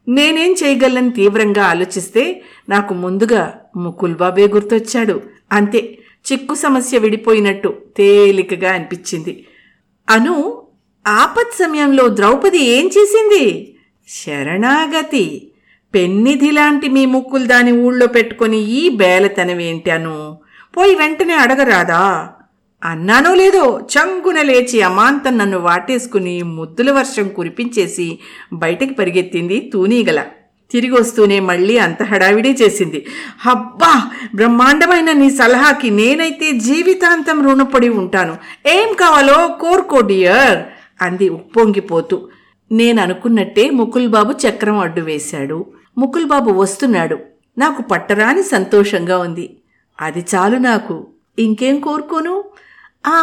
నేనేం 0.08 0.56
చేయగలను 0.64 1.12
తీవ్రంగా 1.12 1.64
ఆలోచిస్తే 1.64 2.42
నాకు 2.70 2.94
ముందుగా 2.94 3.54
ముకుల్ 3.76 4.16
బాబే 4.16 4.48
గుర్తొచ్చాడు. 4.48 5.22
అంతే 5.52 5.98
చిక్కు 6.32 6.56
సమస్య 6.56 6.98
విడిపోయినట్టు 6.98 7.78
తేలికగా 7.98 8.72
అనిపించింది. 8.72 9.46
అను 10.10 10.62
ఆపత్ 11.08 11.54
సమయంలో 11.54 12.08
ద్రౌపది 12.08 12.64
ఏం 12.64 12.88
చేసింది? 12.88 13.76
శరణాగతి 14.08 15.52
పెన్నిధి 15.94 16.52
లాంటి 16.52 16.90
మీ 16.90 17.06
ముక్కులు 17.06 17.46
దాని 17.46 17.72
ఊళ్ళో 17.72 18.08
పెట్టుకొని 18.08 18.58
ఈ 18.58 18.90
బేలతనమేంటి 18.90 19.92
అను? 19.92 20.40
పోయి 20.78 20.96
వెంటనే 20.96 21.34
అడగరాదా? 21.34 22.30
అన్నానో 22.82 23.36
లేదో 23.36 23.64
చంగున 23.94 24.42
లేచి 24.42 24.82
అమాంతం 24.82 25.38
నన్ను 25.38 25.58
వాటేసుకుని 25.60 26.44
ముద్దుల 26.50 26.92
వర్షం 26.92 27.28
కురిపించేసి 27.28 28.06
బయటకి 28.54 28.94
పరిగెత్తింది 28.94 29.70
తూనీగల. 29.74 30.20
తిరిగి 30.72 30.92
వస్తూనే 30.92 31.40
మళ్ళీ 31.40 31.78
అంత 31.78 32.04
హడావిడి 32.04 32.52
చేసింది. 32.52 33.00
హబ్బా 33.40 33.92
బ్రహ్మాండమైన 34.36 35.12
నీ 35.12 35.30
సలహాకి 35.32 35.90
నేనైతే 35.90 36.52
జీవితాంతం 36.60 37.46
రుణపడి 37.46 37.90
ఉంటాను. 37.90 38.34
ఏం 38.68 38.94
కావాలో 38.94 39.48
కోరుకో 39.62 40.02
డియర్! 40.02 40.60
అంది 41.02 41.30
ఉప్పొంగిపోతూ. 41.30 42.18
నేను 42.72 43.02
అనుకున్నట్టే 43.02 43.70
ముకుల్ 43.70 44.08
బాబు 44.08 44.34
చక్రం 44.44 44.78
అడ్డు 44.78 45.02
వేశాడు. 45.02 45.58
ముకుల్ 45.98 46.26
బాబు 46.26 46.52
వస్తున్నాడు. 46.52 47.18
నాకు 47.58 47.82
పట్టరాని 47.82 48.44
సంతోషంగా 48.44 49.18
ఉంది. 49.18 49.46
అది 50.00 50.26
చాలు 50.36 50.58
నాకు. 50.62 50.96
ఇంకేం 51.40 51.80
కోరుకోను? 51.80 52.36
ఆ 53.08 53.18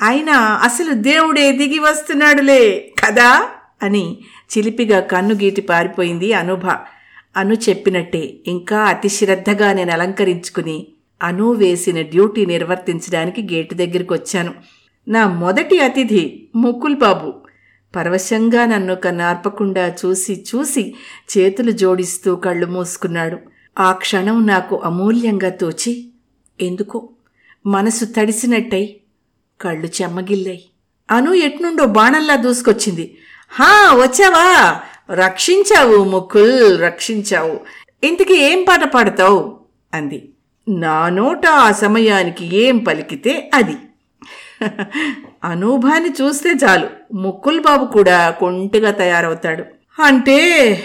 అయినా 0.00 0.36
అసలు 0.62 0.92
దేవుడే 0.92 1.52
దిగి 1.52 1.78
వస్తున్నాడులే 1.78 2.92
కదా? 3.04 3.48
అని 3.82 4.18
చిలిపిగా 4.50 5.00
కన్ను 5.00 5.34
గీటి 5.34 5.60
పారిపోయింది 5.60 6.32
అనుభ. 6.32 6.66
అను 7.36 7.54
చెప్పినట్టే 7.54 8.34
ఇంకా 8.46 8.80
అతి 8.84 9.08
శ్రద్ధగా 9.08 9.72
నేను 9.72 9.92
అలంకరించుకుని 9.92 10.86
అను 11.22 11.50
వేసిన 11.52 12.02
డ్యూటీ 12.02 12.46
నిర్వర్తించడానికి 12.46 13.42
గేటు 13.42 13.74
దగ్గరికి 13.74 14.12
వచ్చాను 14.12 14.54
నా 15.08 15.28
మొదటి 15.28 15.80
అతిథి 15.80 16.48
ముకుల్ 16.56 16.96
బాబు 16.96 17.34
పరవశంగా 17.94 18.66
నన్ను 18.66 18.94
కన్నార్పకుండా 18.94 19.94
చూసి 20.00 20.44
చూసి 20.48 20.94
చేతులు 21.30 21.70
జోడిస్తూ 21.70 22.36
కళ్ళు 22.36 22.66
మూసుకున్నాడు. 22.66 23.38
ఆ 23.78 23.92
క్షణం 23.92 24.46
నాకు 24.46 24.76
అమూల్యంగా 24.84 25.50
తోచి 25.50 25.92
ఎందుకో? 26.60 26.98
మనసు 27.66 28.04
తడిసినట్టయి 28.04 29.00
కళ్ళు 29.60 29.86
చెమ్మగిల్లాయి. 29.86 30.64
అను 31.10 31.34
ఎట్నుండో 31.34 31.86
బాణంలా 31.86 32.36
దూసుకొచ్చింది. 32.36 33.18
హా 33.50 33.94
వచ్చావా? 33.94 34.80
రక్షించావు 35.14 36.04
ముకుల్ 36.04 36.80
రక్షించావు. 36.80 37.60
ఇంతకీ 38.06 38.34
ఏం 38.34 38.64
పాట 38.68 38.84
పాడతావు? 38.84 39.60
అంది. 39.94 40.28
నా 40.68 41.08
నోట 41.08 41.46
ఆ 41.46 41.72
సమయానికి 41.72 42.56
ఏం 42.56 42.78
పలికితే 42.78 43.50
అది. 43.54 43.76
అనూభాన్ని 45.44 46.10
చూస్తే 46.10 46.50
చాలు. 46.50 47.14
ముక్కుల్ 47.14 47.60
బాబు 47.60 47.92
కూడా 47.92 48.30
కొంటిగా 48.30 48.90
తయారవుతాడు. 48.90 49.64
అంటే 50.02 50.82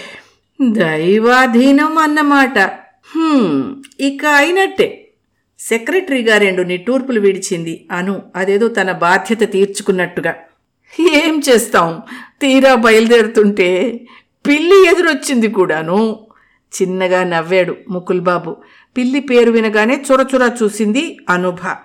దైవాధీనం 0.70 1.98
అన్నమాట. 1.98 2.78
ఇక 4.00 4.24
అయినట్టే. 4.24 5.05
సెక్రటరీగా 5.58 6.38
రెండు 6.38 6.62
నిట్టూర్పులు 6.62 7.20
విడిచింది. 7.20 7.88
అను 7.90 8.22
అదేదో 8.36 8.68
తన 8.68 8.92
బాధ్యత 8.92 9.52
తీర్చుకున్నట్టుగా. 9.52 10.34
ఏం 11.00 11.42
చేస్తాం? 11.48 12.02
తీరా 12.40 12.74
బయలుదేరుతుంటే 12.74 14.00
పిల్లి 14.46 14.88
ఎదురొచ్చింది 14.88 15.48
కూడాను. 15.48 16.26
చిన్నగా 16.82 17.24
నవ్వాడు 17.24 17.76
ముకుల్ 17.90 18.20
బాబు 18.20 18.56
పిల్లి 18.96 19.20
పేరు 19.20 19.50
వినగానే 19.50 20.04
చురచురా 20.12 20.56
చూసింది 20.62 21.18
అనుభ. 21.28 21.76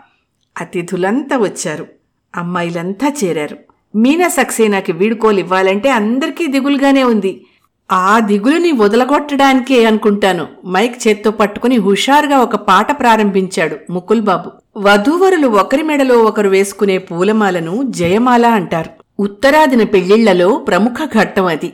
అతిథులంతా 0.61 1.37
వచ్చారు. 1.37 1.87
అమ్మాయిలంతా 2.35 3.13
చేరారు. 3.23 3.57
మీనా 3.95 4.27
సక్సేనాకి 4.27 4.91
వీడుకోలు 4.91 5.39
ఇవ్వాలంటే 5.39 5.89
అందరికీ 5.89 6.47
దిగులుగానే 6.47 7.03
ఉంది. 7.03 7.45
ఆ 7.91 8.19
దిగులుని 8.19 8.71
వదలగొట్టడానికే 8.71 9.85
అనుకుంటాను. 9.85 10.47
మైక్ 10.67 11.07
చేత్తో 11.07 11.31
పట్టుకుని 11.31 11.77
హుషారుగా 11.77 12.37
ఒక 12.37 12.55
పాట 12.55 12.91
ప్రారంభించాడు 12.99 13.75
ముకుల్ 13.89 14.21
బాబు. 14.21 14.49
వధూవరులు 14.77 15.47
ఒకరి 15.47 15.83
మెడలో 15.83 16.17
ఒకరు 16.23 16.49
వేసుకునే 16.49 16.97
పూలమాలను 16.97 17.83
జయమాల 17.83 18.45
అంటారు. 18.45 18.89
ఉత్తరాదిన 19.19 19.83
పెళ్ళిళ్ళలో 19.83 20.57
ప్రముఖ 20.67 20.97
ఘట్టం 21.13 21.45
అది. 21.45 21.73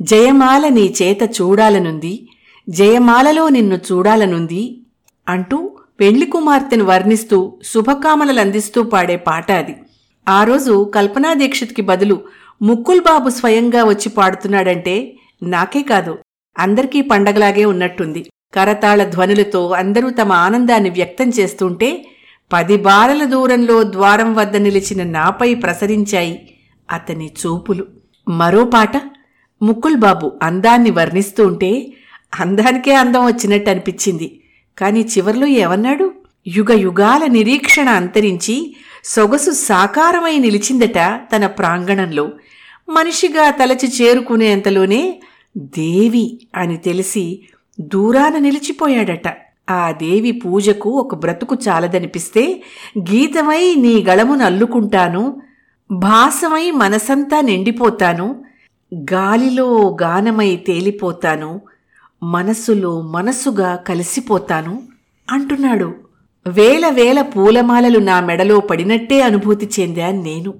జయమాల 0.00 0.68
నీ 0.68 0.94
చేత 1.02 1.22
చూడాలనుంది 1.38 2.28
జయమాలలో 2.68 3.48
నిన్ను 3.48 3.76
చూడాలనుంది 3.90 4.62
అంటూ 5.28 5.58
పెళ్ళి 6.00 6.26
కుమార్తెను 6.26 6.84
వర్ణిస్తూ 6.84 7.52
శుభకామనలు 7.64 8.40
అందిస్తూ 8.40 8.82
పాడే 8.82 9.16
పాట 9.16 9.50
అది. 9.52 9.74
ఆ 10.28 10.44
రోజు 10.44 10.90
కల్పనా 10.94 11.34
దీక్షిత్కి 11.34 11.82
బదులు 11.82 12.16
ముక్కుల్ 12.62 13.00
బాబు 13.00 13.28
స్వయంగా 13.30 13.84
వచ్చి 13.84 14.08
పాడుతున్నాడంటే 14.08 14.94
నాకే 15.42 15.82
కాదు 15.82 16.18
అందరికీ 16.58 17.00
పండగలాగే 17.00 17.64
ఉన్నట్టుంది. 17.64 18.30
కరతాళ 18.54 19.04
ధ్వనులతో 19.04 19.70
అందరూ 19.70 20.10
తమ 20.10 20.32
ఆనందాన్ని 20.32 20.90
వ్యక్తం 20.90 21.28
చేస్తుంటే 21.28 22.08
పది 22.52 22.76
బారల 22.76 23.24
దూరంలో 23.24 23.82
ద్వారం 23.82 24.34
వద్ద 24.34 24.56
నిలిచిన 24.56 25.02
నాపై 25.02 25.54
ప్రసరించాయి 25.54 26.54
అతని 26.90 27.26
చూపులు. 27.26 27.86
మరో 28.28 28.64
పాట 28.64 28.96
ముకుల్ 29.62 29.96
బాబు 29.96 30.32
అందాన్ని 30.42 30.90
వర్ణిస్తూ 30.90 31.46
ఉంటే 31.46 31.92
అందానికే 32.40 32.94
అందం 32.94 33.26
వచ్చినట్టు 33.26 33.70
అనిపించింది. 33.70 34.40
కాని 34.78 35.04
చివర్లో 35.04 35.46
ఏమన్నాడు? 35.46 36.12
యుగ 36.46 36.72
యుగాల 36.72 37.26
నిరీక్షణ 37.26 37.88
అంతరించి 37.88 38.76
సొగసు 39.04 39.50
సాకారమై 39.50 40.38
నిలిచిందట 40.38 40.98
తన 41.36 41.46
ప్రాంగణంలో. 41.46 42.30
మనిషిగా 42.88 43.50
తలచి 43.50 43.88
చేరుకునేంతలోనే 44.02 45.20
దేవి 45.56 46.46
అని 46.56 46.76
తెలిసి 46.76 47.42
దూరాన 47.80 48.38
నిలిచిపోయాడట. 48.38 49.36
ఆ 49.70 49.90
దేవి 49.90 50.32
పూజకు 50.32 50.90
ఒక 50.90 51.14
బ్రతుకు 51.14 51.56
చాలదనిపిస్తే 51.68 52.62
గీతమై 52.98 53.74
నీ 53.74 54.04
గళమును 54.08 54.44
అల్లుకుంటాను 54.44 55.42
భాసమై 55.90 56.70
మనసంతా 56.70 57.40
నిండిపోతాను 57.40 58.44
గాలిలో 58.94 59.96
గానమై 60.02 60.56
తేలిపోతాను 60.56 61.60
మనసులో 62.22 63.00
మనసుగా 63.00 63.76
కలిసిపోతాను 63.76 64.82
అంటున్నాడు. 65.30 65.94
వేల 66.46 66.88
వేల 66.88 67.22
పూలమాలలు 67.22 67.98
నా 67.98 68.20
మెడలో 68.20 68.60
పడినట్టే 68.60 69.20
అనుభూతి 69.20 69.70
చెందా 69.80 70.10
నేను. 70.10 70.54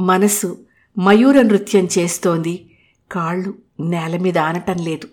మనసు 0.00 0.58
మయూర 0.98 1.42
నృత్యం 1.42 1.88
చేస్తోంది. 1.98 2.70
కాళ్ళు 3.12 3.54
నేల 3.80 4.16
మీద 4.16 4.38
ఆనటం 4.38 4.78
లేదు. 4.78 5.08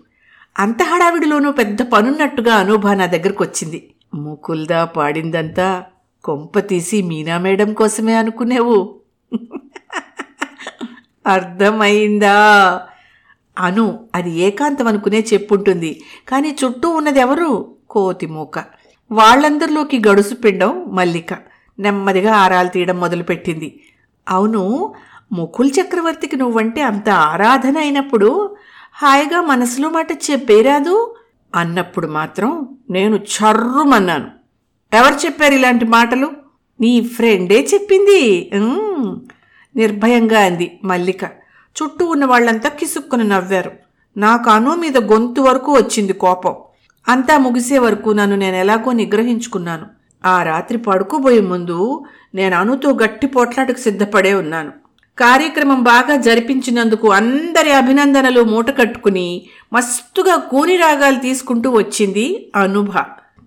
అంత 0.58 0.82
హడావిడిలోనూ 0.82 1.52
పెద్ద 1.52 1.82
పనున్నట్టుగా 1.82 2.54
అనూభా 2.54 2.94
నా 2.94 3.06
దగ్గరకు 3.06 3.44
వచ్చింది 3.44 3.90
ముకుల్దా 4.14 4.84
పాడిందంతా 4.84 5.84
కొంప 6.24 6.58
తీసి 6.58 7.02
మీనా 7.02 7.38
మేడం 7.38 7.72
కోసమే 7.72 8.14
అనుకునేవు. 8.14 8.94
అర్థమైందా? 11.26 12.36
అను 13.58 14.08
అది 14.14 14.30
ఏకాంతం 14.30 14.86
అనుకునే 14.86 15.26
చెప్పుంటుంది. 15.32 16.02
కానీ 16.28 16.56
చుట్టూ 16.64 16.90
ఉన్నది 16.90 17.20
ఎవరు 17.20 17.76
కోతి 17.90 18.26
మూక 18.26 18.58
వాళ్ళందరిలోకి 19.12 20.02
గడుసు 20.08 20.34
పిండం 20.34 20.84
మల్లిక. 20.88 21.34
నెమ్మదిగా 21.78 22.32
ఆరాలు 22.32 22.68
తీయడం 22.68 23.00
మొదలుపెట్టింది. 23.00 23.80
అవును 24.28 24.94
ముకుల్ 25.32 25.70
చక్రవర్తికి 25.80 26.36
నువ్వంటే 26.36 26.82
అంత 26.82 27.08
ఆరాధన 27.08 27.78
అయినప్పుడు 27.78 28.56
హాయిగా 28.94 29.40
మనసులో 29.40 29.90
మాట 29.90 30.12
చెప్పేరాదు 30.12 31.14
అన్నప్పుడు 31.54 32.06
మాత్రం 32.06 32.68
నేను 32.90 33.16
చర్రుమన్నాను. 33.16 34.28
ఎవరు 34.92 35.14
చెప్పారు 35.14 35.54
ఇలాంటి 35.54 35.84
మాటలు? 35.84 36.30
నీ 36.80 37.00
ఫ్రెండే 37.00 37.68
చెప్పింది. 37.74 38.50
నిర్భయంగా 39.76 40.40
అంది 40.40 40.80
మల్లిక. 40.84 41.24
చుట్టూ 41.76 42.06
ఉన్న 42.06 42.24
వాళ్ళంతా 42.24 42.68
కిసుక్కుని 42.68 43.24
నవ్వారు. 43.24 43.72
నాకు 44.16 44.50
అను 44.50 44.74
మీద 44.74 44.98
గొంతు 44.98 45.40
వరకు 45.40 45.72
వచ్చింది 45.72 46.12
కోపం. 46.12 46.54
అంతా 47.08 47.38
ముగిసే 47.38 47.78
వరకు 47.78 48.10
నన్ను 48.10 48.36
నేను 48.36 48.56
ఎలాగో 48.56 48.92
నిగ్రహించుకున్నాను. 48.92 49.86
ఆ 50.24 50.42
రాత్రి 50.42 50.78
పడుకోబోయే 50.78 51.40
ముందు 51.40 52.04
నేను 52.34 52.56
అనుతో 52.56 52.90
గట్టి 53.02 53.26
పోట్లాటకు 53.26 53.78
సిద్ధపడే 53.78 54.34
ఉన్నాను. 54.34 54.72
కార్యక్రమం 55.18 55.82
బాగా 55.82 56.16
జరిపించినందుకు 56.16 57.12
అందరి 57.12 57.72
అభినందనలు 57.72 58.42
మూట 58.42 58.78
కట్టుకుని 58.78 59.46
మస్తుగా 59.72 60.36
కూని 60.36 60.76
రాగాలు 60.76 61.18
తీసుకుంటూ 61.18 61.70
వచ్చింది 61.70 62.52
అనుభ. 62.56 62.92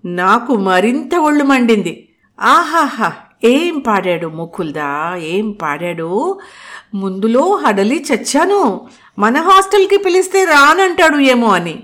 నాకు 0.06 0.56
మరింత 0.56 1.16
ఒళ్ళు 1.16 1.44
మండింది. 1.44 2.10
ఆహాహా 2.42 3.14
ఏం 3.44 3.80
పాడాడు 3.80 4.28
ముకుల్దా? 4.28 5.16
ఏం 5.16 5.52
పాడాడు? 5.52 6.40
ముందులో 6.94 7.56
హడలి 7.56 8.06
చచ్చాను. 8.14 8.82
మన 9.20 9.38
హాస్టల్కి 9.38 9.98
పిలిస్తే 9.98 10.44
రానంటాడు 10.44 11.18
ఏమో 11.18 11.48
అని. 11.48 11.84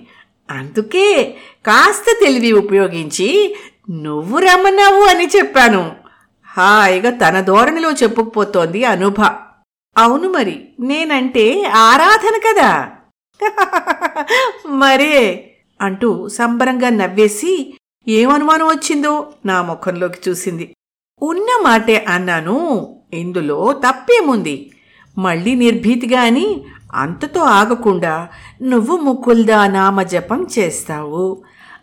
అందుకే 0.51 1.35
కాస్త 1.65 2.05
తెలివి 2.23 2.51
ఉపయోగించి 2.51 3.55
నువ్వు 3.89 4.39
రమ్మన్నావు 4.39 5.03
అని 5.03 5.27
చెప్పాను. 5.27 5.91
హాయిగా 6.57 7.09
తన 7.09 7.41
ధోరణిలో 7.41 7.91
చెప్పుకుపోతోంది 7.91 8.85
అనుభ. 8.85 9.15
అవును 9.99 10.29
మరి 10.29 10.55
నేనంటే 10.79 11.45
ఆరాధన 11.87 12.35
కదా. 12.47 12.71
మరే 14.81 15.15
అంటూ 15.79 16.09
సంబరంగా 16.27 16.89
నవ్వేసి 16.89 17.53
ఏమనుమానం 18.07 18.67
వచ్చిందో 18.67 19.13
నా 19.45 19.61
ముఖంలోకి 19.61 20.29
చూసింది. 20.29 20.65
ఉన్న 21.21 21.49
మాటే 21.65 22.05
అన్నాను 22.09 22.57
ఇందులో 23.13 23.59
తప్పేముంది? 23.85 24.71
మళ్ళీ 25.17 25.55
నిర్భీతిగా 25.55 26.21
అని 26.21 26.47
అంతతో 26.93 27.41
ఆగకుండా 27.41 28.13
నువ్వు 28.61 28.97
ముకుల్దా 28.97 29.67
నామజపం 29.67 30.47
చేస్తావు? 30.59 31.25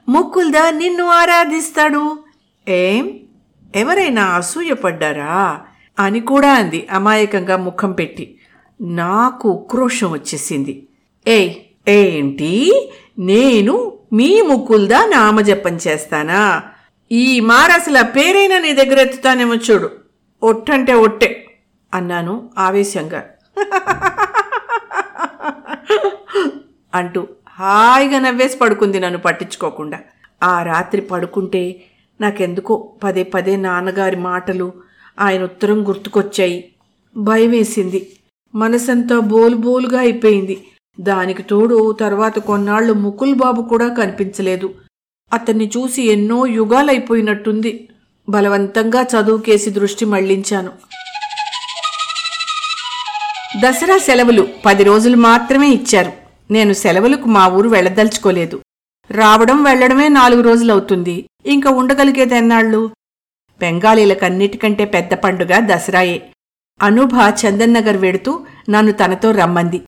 ముకుల్దా 0.09 0.71
నిన్ను 0.71 1.05
ఆరాధిస్తాడు? 1.21 2.05
ఏం? 2.67 3.05
ఎవరైనా 3.75 4.25
అసూయపడ్డారా 4.37 5.35
అని 5.99 6.21
కూడా 6.21 6.55
అంది. 6.55 6.87
అమాయకంగా 6.91 7.57
ముఖం 7.57 7.93
పెట్టి. 7.93 8.39
నాకు 8.81 9.49
ఉక్రోషం 9.49 10.13
వచ్చేసింది. 10.13 10.89
ఏయ్ 11.29 11.55
ఏంటి? 11.89 12.91
నేను 13.19 13.99
మీ 14.13 14.43
ముక్కుల్దా 14.43 15.07
నామజపం 15.07 15.79
చేస్తానా? 15.89 16.63
ఈ 17.13 17.41
మారసల 17.41 18.03
పేరైనా 18.03 18.59
నీ 18.59 18.73
దగ్గర 18.73 18.99
ఎత్తుతానేమో 18.99 19.55
చూడు. 19.55 19.91
ఒట్టంటే 20.43 20.95
ఒట్టే 20.95 21.47
అన్నాను 21.95 22.51
ఆవేశంగా. 22.59 23.25
అంటూ 26.95 27.29
హాయిగా 27.49 28.19
నవ్వేసి 28.19 28.59
పడుకుంది 28.59 29.01
నన్ను 29.01 29.19
పట్టించుకోకుండా. 29.19 29.99
ఆ 30.43 30.63
రాత్రి 30.63 31.01
పడుకుంటే 31.01 31.85
నాకెందుకో 32.21 32.93
పదే 33.05 33.23
పదే 33.23 33.57
నాన్నగారి 33.57 34.17
మాటలు 34.17 34.73
ఆయన 35.21 35.43
ఉత్తరం 35.43 35.89
గుర్తుకొచ్చాయి. 35.89 36.73
భయమేసింది. 37.17 38.17
మనసంతా 38.55 39.19
బోలుబోలుగా 39.19 39.99
అయిపోయింది. 39.99 40.65
దానికి 41.01 41.43
తోడు 41.43 41.93
తర్వాత 41.93 42.39
కొన్నాళ్ళు 42.39 42.93
ముకుల్ 42.93 43.35
బాబు 43.35 43.63
కూడా 43.63 43.89
కనిపించలేదు. 43.89 44.75
అతన్ని 45.33 45.71
చూసి 45.77 46.03
ఎన్నో 46.03 46.47
యుగాలైపోయినట్టుంది. 46.47 47.89
బలవంతంగా 48.29 49.03
చదువుకేసి 49.03 49.71
దృష్టి 49.71 50.05
మళ్ళించాను. 50.05 50.73
దసరా 53.61 53.99
సెలవులు 53.99 54.49
పది 54.67 54.85
రోజులు 54.85 55.17
మాత్రమే 55.17 55.69
ఇచ్చారు. 55.69 56.13
నేను 56.51 56.73
సెలవులకు 56.73 57.29
మా 57.29 57.49
ఊరు 57.49 57.69
వెళ్ళదలుచుకోలేదు. 57.69 58.61
రావడం 59.11 59.63
వెళ్ళడమే 59.63 60.09
నాలుగు 60.09 60.41
రోజులవుతుంది. 60.41 61.25
ఇంకా 61.47 61.71
ఉండగలిగేదెన్నాళ్ళు 61.71 62.91
బెంగాలీలకన్నిటికంటే 63.61 64.85
పెద్ద 64.85 65.15
పండుగ 65.15 65.59
దసరాయే. 65.59 66.23
అనుభ 66.83 67.11
చందన్నగర్ 67.47 67.97
వెడుతూ 67.97 68.47
నన్ను 68.69 68.93
తనతో 68.93 69.31
రమ్మంది. 69.31 69.81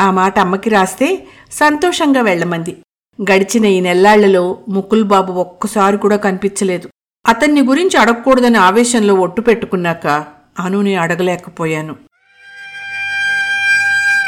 ఆ 0.00 0.10
మాట 0.10 0.38
అమ్మకి 0.38 0.70
రాస్తే 0.70 1.26
సంతోషంగా 1.52 2.20
వెళ్ళమంది. 2.20 2.76
గడిచిన 3.30 3.64
ఈ 3.64 3.80
నెల్లాళ్ళలో 3.80 4.58
ముకుల్ 4.68 5.04
బాబు 5.04 5.32
ఒక్కసారి 5.32 5.96
కూడా 5.96 6.16
కనిపించలేదు. 6.16 6.88
అతన్ని 7.26 7.60
గురించి 7.60 7.96
అడగకూడదని 7.96 8.58
ఆవేశంలో 8.58 9.14
ఒట్టు 9.14 9.40
పెట్టుకున్నాక 9.40 10.06
అనుని 10.60 10.94
అడగలేకపోయాను. 10.94 11.94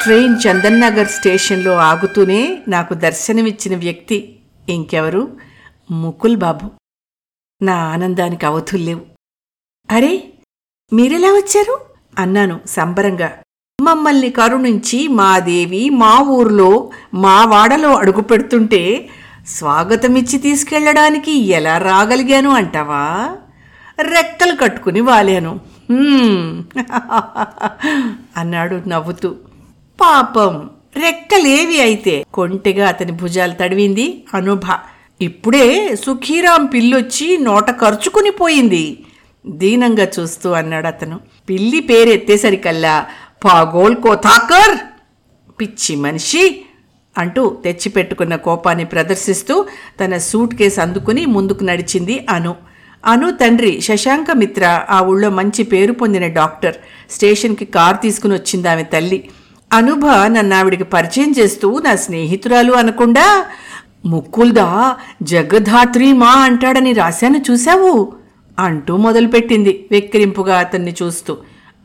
ట్రైన్ 0.03 0.37
చందన్ 0.46 0.81
నగర్ 0.81 1.09
స్టేషన్లో 1.09 1.77
ఆగుతూనే 1.77 2.59
నాకు 2.68 2.94
దర్శనమిచ్చిన 2.94 3.77
వ్యక్తి 3.77 4.38
ఇంకెవరు? 4.68 5.29
ముకుల్ 5.90 6.37
బాబు 6.37 6.70
నా 7.62 7.75
ఆనందానికి 7.75 8.47
అవధుల్లేవు 8.47 9.01
అరే 9.90 10.25
మీరెలా 10.92 11.29
వచ్చారు? 11.29 11.81
అన్నాను 12.19 12.61
సంబరంగా. 12.66 13.33
మమ్మల్ని 13.81 14.31
కరుణించి 14.31 15.09
మా 15.09 15.38
దేవి 15.38 15.90
మా 15.90 16.21
ఊర్లో 16.21 16.90
మా 17.14 17.45
వాడలో 17.45 17.95
అడుగు 17.95 18.21
పెడుతుంటే 18.21 19.09
స్వాగతమిచ్చి 19.47 20.38
తీసుకెళ్ళడానికి 20.38 21.33
ఎలా 21.33 21.79
రాగలిగాను 21.79 22.51
అంటావా? 22.51 23.03
రెక్కలు 24.01 24.57
కట్టుకుని 24.57 25.01
వాలాను. 25.01 25.61
అన్నాడు 28.37 28.83
నవ్వుతూ. 28.88 29.35
పాపం 30.01 30.71
రెక్కలేవి 30.97 31.81
అయితే. 31.81 32.27
కొంటెగా 32.35 32.88
అతని 32.88 33.12
భుజాలు 33.12 33.53
తడివింది 33.53 34.25
అనుభ. 34.35 34.66
ఇప్పుడే 35.21 35.67
సుఖీరాం 35.97 36.63
పిల్లొచ్చి 36.67 37.37
నోట 37.43 37.69
ఖర్చుకుని 37.81 38.31
పోయింది. 38.41 38.85
దీనంగా 39.45 40.07
చూస్తూ 40.17 40.49
అన్నాడు 40.53 40.87
అతను. 40.87 41.17
పిల్లి 41.49 41.81
పేరెత్తేసరికల్లా 41.81 42.95
పాగోల్ 43.45 43.97
కోతాకర్ 43.97 44.75
పిచ్చి 45.59 45.95
మనిషి! 45.97 46.45
అంటూ 47.17 47.43
తెచ్చిపెట్టుకున్న 47.65 48.35
కోపాన్ని 48.47 48.85
ప్రదర్శిస్తూ 48.85 49.55
తన 50.01 50.17
సూట్ 50.29 50.55
కేసు 50.55 50.81
అందుకుని 50.81 51.23
ముందుకు 51.27 51.65
నడిచింది 51.65 52.17
అను. 52.31 52.53
అను 53.05 53.29
తండ్రి 53.41 53.73
శశాంక 53.81 54.31
మిత్ర 54.33 54.65
ఆ 54.91 55.01
ఊళ్ళో 55.07 55.31
మంచి 55.31 55.63
పేరు 55.73 55.93
పొందిన 55.93 56.27
డాక్టర్. 56.39 56.77
స్టేషన్కి 57.11 57.67
కార్ 57.77 57.99
తీసుకుని 58.03 58.35
వచ్చింది 58.35 58.69
ఆమె 58.69 58.85
తల్లి. 58.95 59.19
అనుభ 59.71 60.05
నన్ను 60.35 60.55
ఆవిడికి 60.57 60.87
పరిచయం 60.95 61.31
చేస్తూ 61.39 61.69
నా 61.79 61.93
స్నేహితురాలు 62.05 62.73
అనకుండా 62.73 63.27
ముక్కుల్దా 64.07 64.97
జగధాత్రి 65.23 66.12
మా 66.12 66.31
అంటాడని 66.31 66.92
రాశాను 66.92 67.42
చూశావు? 67.51 68.12
అంటూ 68.59 68.97
మొదలుపెట్టింది 68.97 69.87
వెక్కిరింపుగా 69.90 70.59
అతన్ని 70.59 70.95
చూస్తూ. 71.03 71.37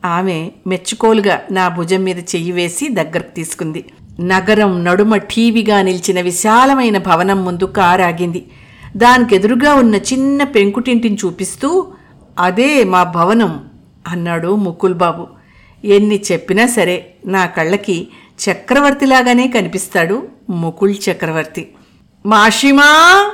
ఆమె 0.04 0.50
మెచ్చుకోలుగా 0.66 1.40
నా 1.50 1.68
భుజం 1.68 2.04
మీద 2.04 2.18
చెయ్యి 2.18 2.52
వేసి 2.52 2.88
దగ్గరకు 2.88 3.34
తీసుకుంది. 3.36 3.84
నగరం 4.20 4.84
నడుమ 4.84 5.16
ఠీవిగా 5.16 5.82
నిలిచిన 5.82 6.20
విశాలమైన 6.20 6.98
భవనం 6.98 7.44
ముందు 7.44 7.64
కారాగింది. 7.64 8.46
దానికెదురుగా 8.96 9.74
ఉన్న 9.74 9.94
చిన్న 9.94 10.44
పెంకుటింటిని 10.44 11.18
చూపిస్తూ 11.24 11.86
అదే 12.38 12.84
మా 12.84 13.02
భవనం 13.02 13.64
అన్నాడు 14.08 14.56
ముకుల్ 14.56 14.94
బాబు 14.94 15.26
ఎన్ని 15.84 16.22
చెప్పినా 16.32 16.66
సరే 16.66 17.14
నా 17.26 17.46
కళ్ళకి 17.46 18.08
చక్రవర్తిలాగానే 18.50 19.48
కనిపిస్తాడు 19.48 20.28
ముకుల్ 20.50 20.94
చక్రవర్తి. 21.10 21.68
మాషిమా 22.26 23.30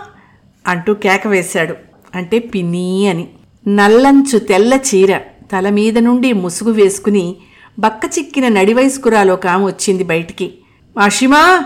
అంటూ 0.66 0.94
కేక 0.94 1.26
వేశాడు. 1.26 1.74
అంటే 2.14 2.38
పిన్నీ 2.38 3.06
అని. 3.06 3.28
నల్లంచు 3.68 4.38
తెల్ల 4.38 4.74
చీర 4.74 5.18
తల 5.52 5.68
మీద 5.68 5.98
నుండి 5.98 6.32
ముసుగు 6.32 6.72
వేసుకుని 6.72 7.36
బక్క 7.78 8.18
చిక్కిన 8.18 8.48
నడివయస్కురాలో 8.48 9.36
కాము 9.36 9.66
వచ్చింది 9.66 10.04
బయటికి. 10.04 10.54
మాషిమా 10.96 11.64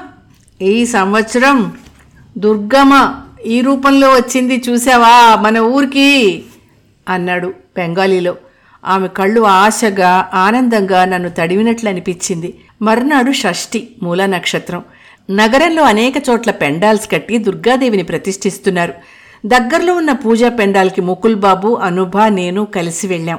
ఈ 0.62 0.87
సంవత్సరం 0.87 1.72
దుర్గమ్మ 2.38 3.14
ఈ 3.46 3.61
రూపంలో 3.61 4.08
వచ్చింది 4.08 4.62
చూసావా 4.68 5.37
మన 5.42 5.58
ఊరికి? 5.58 6.42
అన్నాడు 7.08 7.46
బెంగాలీలో. 7.48 8.37
ఆమె 8.85 9.08
కళ్ళు 9.08 9.40
ఆశగా 9.40 10.30
ఆనందంగా 10.35 11.04
నన్ను 11.04 11.28
తడివినట్లు 11.28 11.88
అనిపించింది. 11.88 12.54
మర్నాడు 12.82 13.32
షష్ఠి 13.32 13.88
మూల 14.02 14.26
నక్షత్రం. 14.26 14.82
నగరంలో 15.30 15.82
అనేక 15.82 16.14
చోట్ల 16.30 16.50
పెండాల్స్ 16.50 17.11
కట్టి 17.11 17.38
దుర్గాదేవిని 17.38 18.02
ప్రతిష్ఠిస్తున్నారు. 18.02 18.94
దగ్గరలో 19.46 19.94
ఉన్న 19.94 20.12
పూజా 20.12 20.48
పెండాల్కి 20.48 21.00
ముకుల్ 21.00 21.37
బాబు 21.37 21.78
అనుభ 21.82 22.16
నేను 22.18 22.64
కలిసి 22.64 23.06
వెళ్ళాం. 23.06 23.38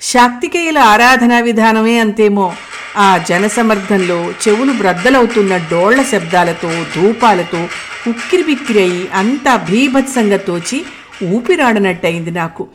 శాక్తికేయుల 0.00 0.78
ఆరాధనా 0.78 1.40
విధానమే 1.40 1.98
అంతేమో. 1.98 2.52
ఆ 2.96 3.18
జనసమర్థంలో 3.28 4.30
చెవులు 4.30 4.72
బ్రద్దలవుతున్న 4.72 5.56
డోళ్ళ 5.56 6.02
శబ్దాలతో 6.02 6.70
ధూపాలతో 6.96 7.68
ఉక్కిరిబిక్కిరి 8.08 8.80
అయి 8.80 9.08
అంతా 9.14 9.56
భీభత్సంగా 9.56 10.36
తోచి 10.36 10.84
ఊపిరాడనట్టయింది 11.24 12.30
నాకు. 12.30 12.68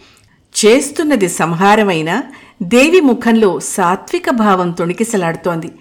చేస్తున్నది 0.55 1.29
సంహారమైన 1.29 2.21
దేవి 2.63 2.99
ముఖంలో 2.99 3.59
సాత్విక 3.59 4.29
భావం 4.29 4.71
తొణికిసలాడుతోంది. 4.71 5.71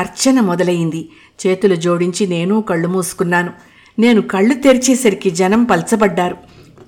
అర్చన 0.00 0.40
మొదలయింది 0.40 1.08
చేతులు 1.46 1.74
జోడించి 1.74 2.26
నేను 2.26 2.62
కళ్ళు 2.62 2.88
మూసుకున్నాను. 2.88 3.50
నేను 3.98 4.22
కళ్ళు 4.22 4.54
తెరిచేసరికి 4.54 5.30
జనం 5.30 5.64
పల్చబడ్డారు. 5.64 6.36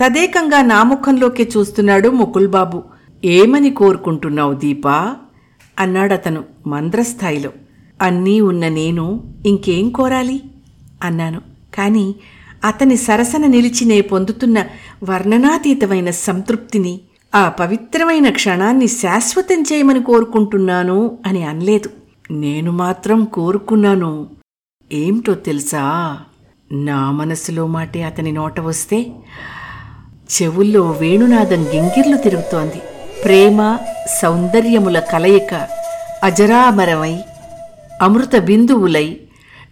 తదేకంగా 0.01 0.63
నా 0.63 0.83
ముఖంలోకి 0.83 1.49
చూస్తున్నాడు 1.57 2.09
ముకుల్ 2.09 2.49
బాబు 2.49 2.83
ఏమని 3.25 3.71
కోరుకుంటున్నావు 3.71 4.53
దీపా? 4.53 5.17
అన్నాడతను 5.79 6.45
మంద్రస్థాయిలో. 6.67 7.51
అన్నీ 8.03 8.41
ఉన్న 8.41 8.69
నేను 8.69 9.35
ఇంకేం 9.47 9.91
కోరాలి? 9.91 10.43
అన్నాను. 11.03 11.41
కాని 11.75 12.15
అతని 12.65 12.97
సరసన 12.97 13.47
నిలిచి 13.47 13.85
నే 13.85 14.01
పొందుతున్న 14.01 14.65
వర్ణనాతీతమైన 15.05 16.11
సంతృప్తిని 16.11 17.01
ఆ 17.35 17.49
పవిత్రమైన 17.49 18.31
క్షణాన్ని 18.31 18.87
శాశ్వతం 18.87 19.63
చేయమని 19.63 20.03
కోరుకుంటున్నాను 20.03 21.19
అని 21.27 21.43
అనలేదు. 21.43 21.91
నేను 22.33 22.73
మాత్రం 22.73 23.25
కోరుకున్నాను. 23.25 24.27
ఏమిటో 24.93 25.35
తెలుసా? 25.35 26.19
నా 26.73 27.11
మనసులో 27.11 27.67
మాటే 27.67 28.03
అతని 28.03 28.33
నోట 28.33 28.61
వస్తే 28.61 29.13
చెవుల్లో 30.33 30.91
వేణునాదం 30.91 31.63
గింగిర్లు 31.63 32.17
తిరుగుతోంది. 32.17 32.83
ప్రేమ 33.25 33.79
సౌందర్యముల 34.23 34.99
కలయిక 34.99 35.69
అజరామరమై 36.23 37.19
అమృత 38.03 38.37
బిందువులై 38.37 39.21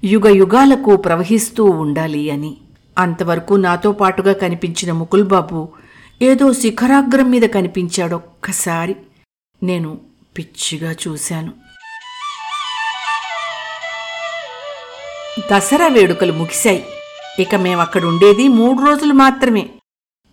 యుగ 0.04 0.28
యుగాలకు 0.28 0.96
ప్రవహిస్తూ 0.96 1.64
ఉండాలి 1.64 2.30
అని. 2.30 2.56
అంతవరకు 2.98 3.54
నాతో 3.54 3.92
పాటుగా 3.92 4.32
కనిపించిన 4.32 4.92
ముకుల్బాబు 4.92 5.68
ఏదో 6.22 6.52
శిఖరాగ్రం 6.52 7.30
మీద 7.30 7.42
కనిపించాడొక్కసారి. 7.42 8.96
నేను 9.62 9.98
పిచ్చిగా 10.38 10.92
చూశాను. 10.92 11.69
దసరా 15.52 15.86
వేడుకలు 15.86 16.32
ముగిశాయి. 16.32 16.84
ఇక 17.38 17.54
మేమక్కడుండేది 17.54 18.48
మూడు 18.48 18.86
రోజులు 18.86 19.12
మాత్రమే. 19.12 19.68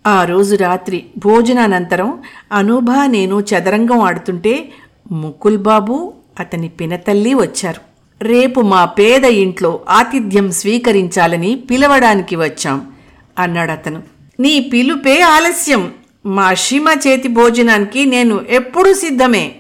ఆ 0.08 0.25
రోజు 0.25 0.56
రాత్రి 0.56 1.06
భోజనానంతరం 1.17 2.23
అనూభ 2.51 2.91
నేను 3.06 3.39
చదరంగం 3.41 3.99
ఆడుతుంటే 3.99 4.71
ముకుల్ 5.12 5.58
బాబు 5.58 6.13
అతని 6.39 6.67
పినతల్లి 6.69 7.34
వచ్చారు. 7.34 7.82
రేపు 8.23 8.62
మా 8.62 8.86
పేద 8.86 9.25
ఇంట్లో 9.25 9.80
ఆతిథ్యం 9.89 10.51
స్వీకరించాలని 10.51 11.56
పిలవడానికి 11.56 12.36
వచ్చాం 12.36 12.91
అన్నాడతను. 13.39 14.03
నీ 14.39 14.60
పిలుపే 14.60 15.21
ఆలస్యం. 15.21 15.93
మా 16.25 16.53
షీమ 16.53 16.95
చేతి 17.08 17.27
భోజనానికి 17.27 18.06
నేను 18.06 18.45
ఎప్పుడూ 18.49 18.93
సిద్ధమే 18.93 19.56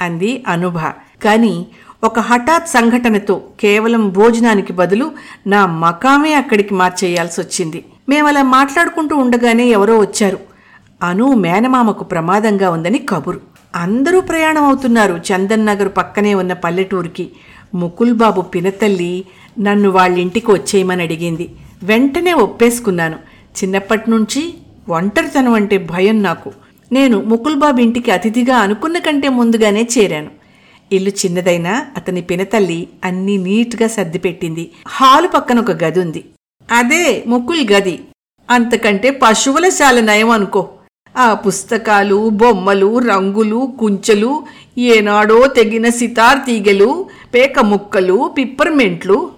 అంది 0.00 0.44
అనుభ. 0.48 0.78
కానీ 1.24 1.66
ఒక 2.04 2.18
హఠాత్ 2.18 2.68
సంఘటనతో 2.68 3.42
కేవలం 3.60 4.08
భోజనానికి 4.08 4.72
బదులు 4.72 5.12
నా 5.46 5.66
మకామే 5.66 6.34
అక్కడికి 6.34 6.74
మార్చేయాల్సి 6.74 7.40
వచ్చింది. 7.40 7.84
మేమలా 8.08 8.42
మాట్లాడుకుంటూ 8.42 9.16
ఉండగానే 9.16 9.66
ఎవరో 9.66 9.98
వచ్చారు. 9.98 10.38
అను 11.02 11.34
మేనమామకు 11.34 12.04
ప్రమాదంగా 12.04 12.70
ఉందని 12.70 12.98
కబురు. 12.98 13.40
అందరూ 13.74 14.20
ప్రయాణం 14.20 14.64
అవుతున్నారు. 14.64 15.20
చందన్ 15.32 15.66
నగర్ 15.66 15.88
పక్కనే 15.96 16.34
ఉన్న 16.34 16.52
పల్లెటూరికి. 16.52 17.30
ముకుల్ 17.74 18.12
బాబు 18.12 18.40
పినతల్లి 18.40 19.24
నన్ను 19.60 19.90
వాళ్ళింటికి 19.90 20.50
వచ్చేయమని 20.50 21.02
అడిగింది. 21.02 21.50
వెంటనే 21.82 22.32
ఒప్పేసుకున్నాను. 22.32 23.14
చిన్నప్పటి 23.62 24.10
నుంచి 24.10 24.54
ఒంటరితనం 24.88 25.54
అంటే 25.54 25.78
భయం 25.78 26.22
నాకు. 26.22 26.52
నేను 26.92 27.22
ముకుల్ 27.22 27.56
బాబు 27.56 27.80
ఇంటికి 27.80 28.10
అతిథిగా 28.10 28.56
అనుకున్న 28.56 28.98
కంటే 28.98 29.28
ముందుగానే 29.28 29.88
చేరాను. 29.98 30.45
ఇల్లు 30.92 31.10
చిన్నదైనా 31.10 31.86
అతని 31.96 32.22
పినతల్లి 32.22 32.88
అన్నీ 33.04 33.36
నీట్గా 33.36 33.88
సర్దిపెట్టింది. 33.88 34.70
హాలు 34.88 35.28
పక్కన 35.28 35.60
ఒక 35.60 35.70
గది 35.70 36.00
ఉంది. 36.00 36.24
అదే 36.72 37.24
ముకుల్ 37.26 37.68
గది. 37.72 38.00
అంతకంటే 38.50 39.10
పశువుల 39.10 39.68
శాల 39.68 40.00
నయం 40.00 40.30
అనుకో. 40.30 40.68
ఆ 41.16 41.34
పుస్తకాలు 41.34 42.28
బొమ్మలు 42.28 42.98
రంగులు 42.98 43.72
కుంచెలు 43.80 44.44
ఏనాడో 44.78 45.46
తెగిన 45.46 45.88
సితార్ 45.88 46.38
తీగెలు 46.46 47.08
పేక 47.34 47.58
ముక్కలు 47.58 48.34
పిప్పర్మెంట్లు 48.38 49.30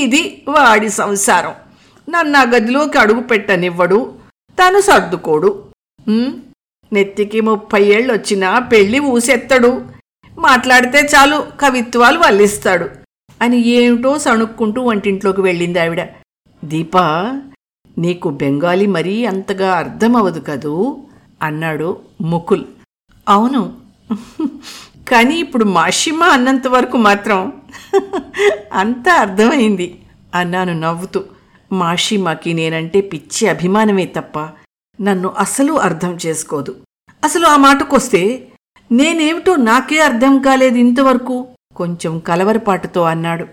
ఇది 0.00 0.42
వాడి 0.48 0.88
సంసారం. 0.90 1.54
నన్ను 2.08 2.38
ఆ 2.38 2.42
గదిలోకి 2.42 2.98
అడుగు 2.98 3.20
పెట్టనివ్వడు. 3.20 4.12
తను 4.58 4.80
సర్దుకోడు. 4.80 5.64
నెత్తికి 6.92 7.40
ముప్పై 7.40 7.82
ఏళ్ళు 7.82 8.12
వచ్చినా 8.12 8.58
పెళ్ళి 8.58 8.98
ఊసెత్తడు. 8.98 9.95
మాట్లాడితే 10.38 11.02
చాలు 11.02 11.46
కవిత్వాలు 11.60 12.18
వల్లిస్తాడు 12.18 12.86
అని 13.42 13.60
ఏమిటో 13.68 14.18
సణుక్కుంటూ 14.18 14.82
వంటింట్లోకి 14.82 15.40
వెళ్ళింది 15.40 15.78
ఆవిడ. 15.78 16.02
దీపా 16.64 17.04
నీకు 17.98 18.28
బెంగాలీ 18.30 18.86
మరీ 18.86 19.24
అంతగా 19.24 19.74
అర్థమవదు 19.74 20.40
కదూ? 20.40 20.96
అన్నాడు 21.42 22.00
ముకుల్. 22.20 22.64
అవును. 23.28 23.62
కానీ 25.08 25.34
ఇప్పుడు 25.38 25.64
మాషిమా 25.64 26.26
అన్నంత 26.26 26.66
వరకు 26.66 26.96
మాత్రం 26.96 27.52
అంతా 28.72 29.14
అర్థమైంది 29.14 29.98
అన్నాను 30.34 30.72
నవ్వుతూ. 30.72 31.24
మాషిమాకి 31.72 32.52
నేనంటే 32.52 33.00
పిచ్చి 33.00 33.48
అభిమానమే 33.48 34.06
తప్ప 34.06 34.38
నన్ను 35.00 35.28
అసలు 35.38 35.72
అర్థం 35.72 36.18
చేసుకోదు. 36.26 36.72
అసలు 37.24 37.46
ఆ 37.46 37.56
మాటకొస్తే 37.56 38.20
నేనేమిటో 38.92 39.56
నాకే 39.56 39.98
అర్థం 39.98 40.38
కాలేదు 40.38 40.76
ఇంతవరకు 40.76 41.48
కొంచెం 41.76 42.18
కలవరపాటుతో 42.18 43.02
అన్నాడు. 43.02 43.46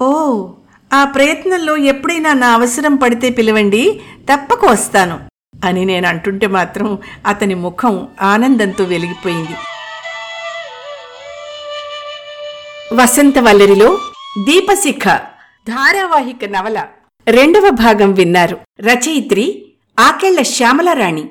ఓ 0.00 0.48
ఆ 0.92 1.04
ప్రయత్నంలో 1.04 1.76
ఎప్పుడైనా 1.76 2.32
నా 2.32 2.54
అవసరం 2.54 2.96
పడితే 2.96 3.30
పిలవండి 3.30 4.00
తప్పక 4.32 4.64
వస్తాను 4.64 5.20
అని 5.64 5.84
నేను 5.84 6.08
అంటుంటే 6.08 6.46
మాత్రం 6.46 6.98
అతని 7.26 7.54
ముఖం 7.54 8.08
ఆనందంతో 8.22 8.84
వెలిగిపోయింది. 8.84 9.52
వసంత 12.94 13.38
వల్లరిలో 13.38 13.98
దీపశిఖ 14.38 15.08
ధారావాహిక 15.68 16.44
నవల 16.44 16.86
రెండవ 17.28 17.70
భాగం 17.70 18.12
విన్నారు 18.12 18.58
రచయిత్రి 18.80 19.74
ఆకెళ్ళ 20.00 20.42
శ్యామలారాణి. 20.42 21.30